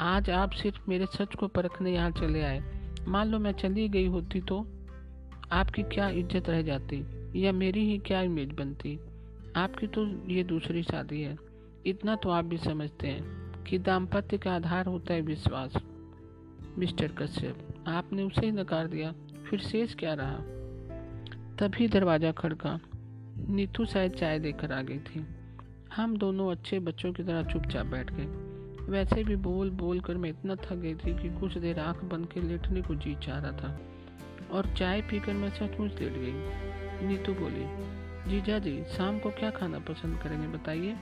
आज 0.00 0.30
आप 0.30 0.52
सिर्फ़ 0.52 0.88
मेरे 0.88 1.06
सच 1.06 1.34
को 1.34 1.48
परखने 1.48 1.92
यहाँ 1.94 2.10
चले 2.10 2.42
आए। 2.42 2.62
मान 3.08 3.28
लो 3.28 3.38
मैं 3.38 3.52
चली 3.52 3.88
गई 3.88 4.06
होती 4.06 4.40
तो 4.40 4.58
आपकी 5.52 5.82
क्या 5.84 6.08
इज़्ज़त 6.10 6.48
रह 6.48 6.62
जाती, 6.62 7.04
या 7.36 7.52
मेरी 7.52 7.86
ही 7.86 7.98
क्या 7.98 8.20
इमेज 8.22 8.52
बनती? 8.52 8.98
आपकी 9.56 9.86
तो 9.86 10.06
ये 10.28 10.44
दूसरी 10.44 10.82
शादी 10.82 11.22
है। 11.22 11.36
इतना 11.86 12.16
तो 12.16 12.30
आप 12.30 12.44
भी 12.44 12.56
समझते 12.58 13.08
हैं 13.08 13.64
कि 13.64 13.78
दाम्पत्य 13.78 14.38
का 14.38 14.54
आधार 14.54 14.86
होता 14.86 15.14
है 15.14 15.20
विश्वास। 15.22 15.76
मिस्टर 16.78 17.08
कश्यप, 17.08 17.84
आपने 17.88 18.22
उसे 18.22 18.46
ही 18.46 18.52
नकार 18.52 18.86
दिया, 18.86 19.14
फिर 19.46 19.60
शेष 19.60 19.94
क्या 19.94 20.14
रहा? 20.14 20.36
तभी 21.58 21.88
दरवाज़ा 21.88 22.32
खड़का। 22.32 22.80
नीतू 23.48 23.84
शायद 23.84 24.12
चाय 24.12 24.38
देकर 24.38 24.72
आ 24.72 24.82
गई 24.82 24.98
थी। 24.98 25.26
हम 25.96 26.16
दोनों 26.16 26.50
अच्छे 26.50 26.78
बच्चों 26.78 27.12
की 27.12 27.24
तरह 27.24 27.42
चुपचाप 27.42 27.86
बैठ 27.86 28.12
गए। 28.12 28.26
वैसे 28.92 29.24
भी 29.24 29.36
बोल 29.36 29.70
बोल 29.70 30.00
कर 30.00 30.16
मैं 30.16 30.30
इतना 30.30 30.54
थक 30.54 30.74
गई 30.74 30.94
थी 30.94 31.22
कि 31.22 31.40
कुछ 31.40 31.58
देर 31.58 31.78
आँख 31.78 32.04
बंद 32.04 32.26
के 32.26 32.40
लेटने 32.40 32.82
को 32.82 32.94
जी 32.94 33.14
चाह 33.14 33.38
रहा 33.38 33.52
था। 33.52 33.80
और 34.50 34.74
चाय 34.74 35.02
पीकर 35.02 35.32
मैं 35.32 35.50
सचमुच 35.50 36.00
लेट 36.00 36.12
गई। 36.12 37.08
नीतू 37.08 37.34
बोली, 37.34 37.64
जीजा 38.30 38.58
जी, 38.58 38.84
शाम 38.96 39.18
को 39.18 39.30
क्या 39.30 39.50
खाना 39.50 39.78
पसंद 39.78 40.18
करेंगे 40.18 40.48
बताइए? 40.48 40.96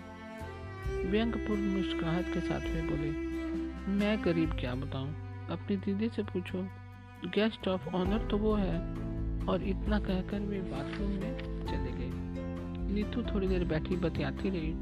व्यंगपूर्ण 1.07 1.61
मुस्कुराहट 1.61 2.33
के 2.35 2.41
साथ 2.41 2.61
वे 2.61 2.83
बोले, 2.83 3.11
मैं 3.93 4.25
गरीब 4.25 4.51
क्या 4.51 4.75
बताऊँ? 4.75 5.32
अपनी 5.53 5.77
दीदी 5.77 6.09
से 6.09 6.23
पूछो 6.23 6.63
गेस्ट 7.29 7.69
ऑफ़ 7.69 7.89
ऑनर 7.89 8.27
तो 8.29 8.39
वो 8.39 8.55
है। 8.55 8.77
और 9.47 9.63
इतना 9.63 9.99
कहकर 9.99 10.41
वे 10.41 10.61
बाथरूम 10.61 11.11
में 11.11 11.39
चले 11.67 11.93
गए। 11.93 12.11
नीतू 12.95 13.23
थोड़ी 13.23 13.49
देर 13.49 13.65
बैठी, 13.65 13.97
बतियाती 13.97 14.51
रही, 14.51 14.73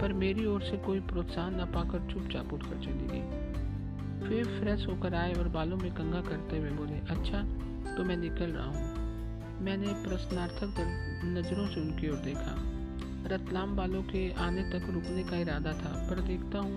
पर 0.00 0.12
मेरी 0.12 0.46
ओर 0.46 0.62
से 0.62 0.76
कोई 0.76 1.00
प्रोत्साहन 1.00 1.60
न 1.60 1.64
पाकर 1.64 2.06
चुपचाप 2.12 2.52
उठकर 2.52 2.76
चली 2.76 3.08
गई। 3.08 4.28
फिर 4.28 4.44
फ्रेश 4.60 4.86
होकर 4.86 5.14
आए 5.14 5.32
और 5.34 5.48
बालों 5.48 5.76
में 5.76 5.90
कंगा 5.94 6.20
करते 6.20 6.58
हुए 6.58 6.70
बोले 6.70 6.98
अच्छा 7.10 7.42
तो 7.96 8.04
मैं 8.04 8.16
निकल 8.16 8.50
रहा 8.50 8.66
हूँ। 8.66 8.96
मैंने 9.60 9.92
प्रश्नार्थक 10.04 10.74
नज़रों 11.26 11.66
से 11.66 11.80
उनकी 11.80 12.10
ओर 12.10 12.16
देखा। 12.16 12.54
रतलाम 13.26 13.76
बालों 13.76 14.02
के 14.02 14.30
आने 14.40 14.62
तक 14.62 14.90
रुकने 14.90 15.24
का 15.24 15.36
इरादा 15.36 15.72
था, 15.72 15.92
पर 16.10 16.20
देखता 16.20 16.58
हूँ 16.58 16.76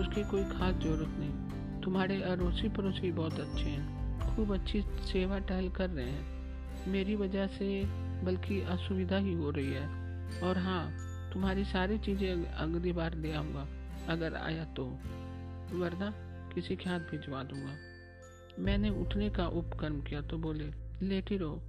उसकी 0.00 0.24
कोई 0.30 0.44
खास 0.44 0.74
ज़रूरत 0.74 1.16
नहीं। 1.18 1.49
तुम्हारे 1.84 2.22
अड़ोसी 2.22 2.68
पड़ोसी 2.68 3.12
बहुत 3.12 3.40
अच्छे 3.40 3.64
हैं। 3.64 4.00
खूब 4.36 4.54
अच्छी 4.54 4.82
सेवा 4.82 5.38
टहल 5.38 5.68
कर 5.68 5.90
रहे 5.90 6.10
हैं। 6.10 6.40
मेरी 6.88 7.16
वजह 7.16 7.46
से 7.46 7.84
बल्कि 8.24 8.60
असुविधा 8.60 9.16
ही 9.16 9.32
हो 9.32 9.50
रही 9.50 9.72
है। 9.72 9.86
और 10.40 10.58
हाँ 10.58 10.90
तुम्हारी 11.32 11.64
सारी 11.64 11.98
चीज़ें 11.98 12.44
अगली 12.44 12.92
बार 12.92 13.14
ले 13.14 13.32
आऊँगा, 13.32 13.68
अगर 14.08 14.34
आया 14.34 14.64
तो। 14.64 14.84
वरना 15.72 16.10
किसी 16.54 16.76
के 16.76 16.90
हाथ 16.90 17.00
भिजवा 17.00 17.42
दूँगा। 17.42 17.76
मैंने 18.58 18.90
उठने 18.90 19.30
का 19.30 19.46
उपक्रम 19.46 20.00
किया 20.00 20.20
तो 20.20 20.38
बोले, 20.38 20.70
लेटी 21.02 21.36
रहो, 21.36 21.62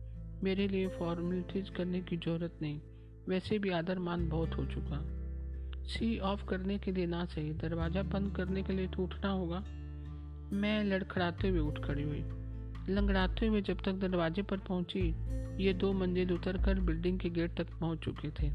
मेरे 0.43 0.67
लिए 0.67 0.87
फॉर्मेलिटीज 0.87 1.69
करने 1.69 2.01
की 2.01 2.17
ज़रूरत 2.17 2.59
नहीं। 2.61 2.81
वैसे 3.29 3.59
भी 3.59 3.69
आदर 3.69 3.99
मान 3.99 4.29
बहुत 4.29 4.53
हो 4.57 4.65
चुका। 4.65 5.05
सी 5.83 6.19
ऑफ़ 6.19 6.45
करने 6.45 6.77
के 6.77 6.91
लिए 6.91 7.05
ना 7.05 7.25
सही, 7.25 7.53
दरवाज़ा 7.53 8.03
बंद 8.03 8.35
करने 8.35 8.63
के 8.63 8.73
लिए 8.73 8.87
तो 8.87 9.03
उठना 9.03 9.29
होगा। 9.29 9.63
मैं 10.53 10.83
लड़खड़ाते 10.83 11.49
हुए 11.49 11.59
उठ 11.59 11.79
खड़ी 11.79 12.03
हुई। 12.03 12.23
लंगड़ाते 12.89 13.47
हुए 13.47 13.61
जब 13.61 13.81
तक 13.81 13.93
दरवाजे 13.93 14.41
पर 14.41 14.57
पहुँची, 14.57 15.15
ये 15.63 15.73
दो 15.73 15.93
मंजिल 15.93 16.31
उतर 16.31 16.57
कर 16.57 16.79
बिल्डिंग 16.79 17.19
के 17.19 17.29
गेट 17.29 17.57
तक 17.57 17.67
पहुँच 17.79 17.99
चुके 17.99 18.29
थे। 18.29 18.51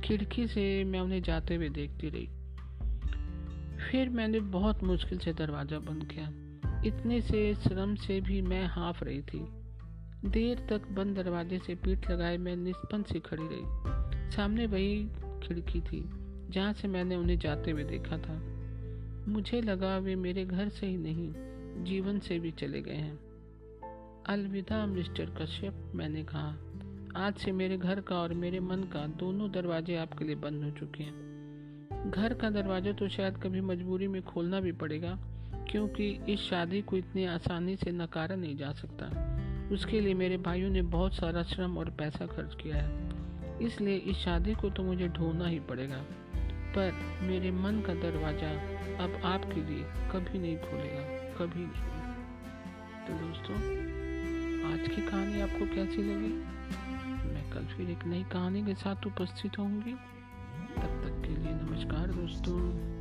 खिड़की 0.00 0.46
से 0.46 0.84
मैं 0.84 1.00
उन्हें 1.00 1.22
जाते 1.22 1.54
हुए 1.54 1.68
देखती 1.68 2.08
रही। 2.08 2.26
फिर 3.90 4.08
मैंने 4.08 4.40
बहुत 4.40 4.82
मुश्किल 4.84 5.18
से 5.18 5.32
दरवाज़ा 5.32 5.78
बंद 5.78 6.04
किया। 6.04 6.32
इतने 6.86 7.20
से 7.20 7.54
श्रम 7.54 7.94
से 7.94 8.20
भी 8.20 8.42
मैं 8.42 8.66
हाँफ 8.66 9.02
रही 9.02 9.22
थी। 9.22 9.46
देर 10.24 10.66
तक 10.70 10.88
बंद 10.88 11.16
दरवाजे 11.16 11.58
से 11.58 11.74
पीठ 11.74 12.10
लगाए 12.10 12.36
मैं 12.36 12.56
निष्पन्न 12.56 13.02
सी 13.02 13.20
खड़ी 13.20 13.42
रही। 13.42 14.30
सामने 14.30 14.66
वही 14.66 15.04
खिड़की 15.42 15.80
थी, 15.80 16.10
जहाँ 16.50 16.72
से 16.72 16.88
मैंने 16.88 17.16
उन्हें 17.16 17.38
जाते 17.38 17.70
हुए 17.70 17.84
देखा 17.84 18.18
था। 18.18 18.51
मुझे 19.28 19.60
लगा 19.60 19.98
वे 19.98 20.14
मेरे 20.14 20.44
घर 20.44 20.68
से 20.68 20.86
ही 20.86 20.96
नहीं, 20.96 21.32
जीवन 21.84 22.18
से 22.18 22.38
भी 22.38 22.50
चले 22.50 22.80
गए 22.82 22.94
हैं। 22.94 23.18
अलविदा, 24.26 24.86
मिस्टर 24.86 25.30
कश्यप, 25.40 25.92
मैंने 25.94 26.22
कहा। 26.22 26.56
आज 27.16 27.34
से 27.34 27.52
मेरे 27.52 27.76
घर 27.76 28.00
का 28.00 28.16
और 28.16 28.34
मेरे 28.34 28.60
मन 28.60 28.76
का 28.76 29.06
दोनों 29.06 29.50
दरवाजे 29.50 29.96
आपके 29.96 30.24
लिए 30.24 30.34
बंद 30.34 30.64
हो 30.64 30.70
चुके 30.70 31.02
हैं। 31.02 32.10
घर 32.10 32.34
का 32.34 32.50
दरवाज़ा 32.50 32.92
तो 32.92 33.08
शायद 33.08 33.36
कभी 33.36 33.60
मजबूरी 33.60 34.08
में 34.08 34.22
खोलना 34.22 34.60
भी 34.60 34.72
पड़ेगा, 34.72 35.18
क्योंकि 35.70 36.20
इस 36.28 36.40
शादी 36.40 36.82
को 36.82 36.96
इतनी 36.96 37.24
आसानी 37.24 37.76
से 37.76 37.92
नकारा 37.92 38.36
नहीं 38.36 38.56
जा 38.56 38.72
सकता। 38.72 39.06
उसके 39.72 40.00
लिए 40.00 40.14
मेरे 40.14 40.36
भाइयों 40.36 40.70
ने 40.70 40.82
बहुत 40.82 41.14
सारा 41.14 41.42
श्रम 41.42 41.78
और 41.78 41.90
पैसा 41.90 42.26
खर्च 42.26 42.54
किया 42.62 42.76
है। 42.76 43.10
इसलिए 43.62 43.96
इस 43.96 44.16
शादी 44.16 44.54
को 44.54 44.70
तो 44.70 44.82
मुझे 44.82 45.08
ढूंढना 45.08 45.46
ही 45.46 45.60
पड़ेगा। 45.60 46.04
पर 46.72 46.92
मेरे 47.22 47.50
मन 47.50 47.80
का 47.86 47.94
दरवाज़ा 47.94 48.50
अब 49.04 49.20
आपके 49.24 49.60
लिए 49.60 49.84
कभी 50.12 50.38
नहीं 50.38 50.56
खोलेगा, 50.56 51.02
कभी 51.38 51.60
नहीं। 51.60 51.92
तो 53.06 53.26
दोस्तों, 53.26 53.56
आज 54.72 54.88
की 54.88 55.06
कहानी 55.06 55.40
आपको 55.40 55.66
कैसी 55.74 56.02
लगी? 56.02 56.32
मैं 57.32 57.50
कल 57.50 57.74
फिर 57.76 57.90
एक 57.90 58.06
नई 58.06 58.24
कहानी 58.32 58.64
के 58.64 58.74
साथ 58.74 59.06
उपस्थित 59.06 59.58
होंगी। 59.58 59.92
तब 60.76 61.02
तक 61.04 61.22
के 61.22 61.34
लिए 61.34 61.52
नमस्कार 61.52 62.06
दोस्तों। 62.06 62.92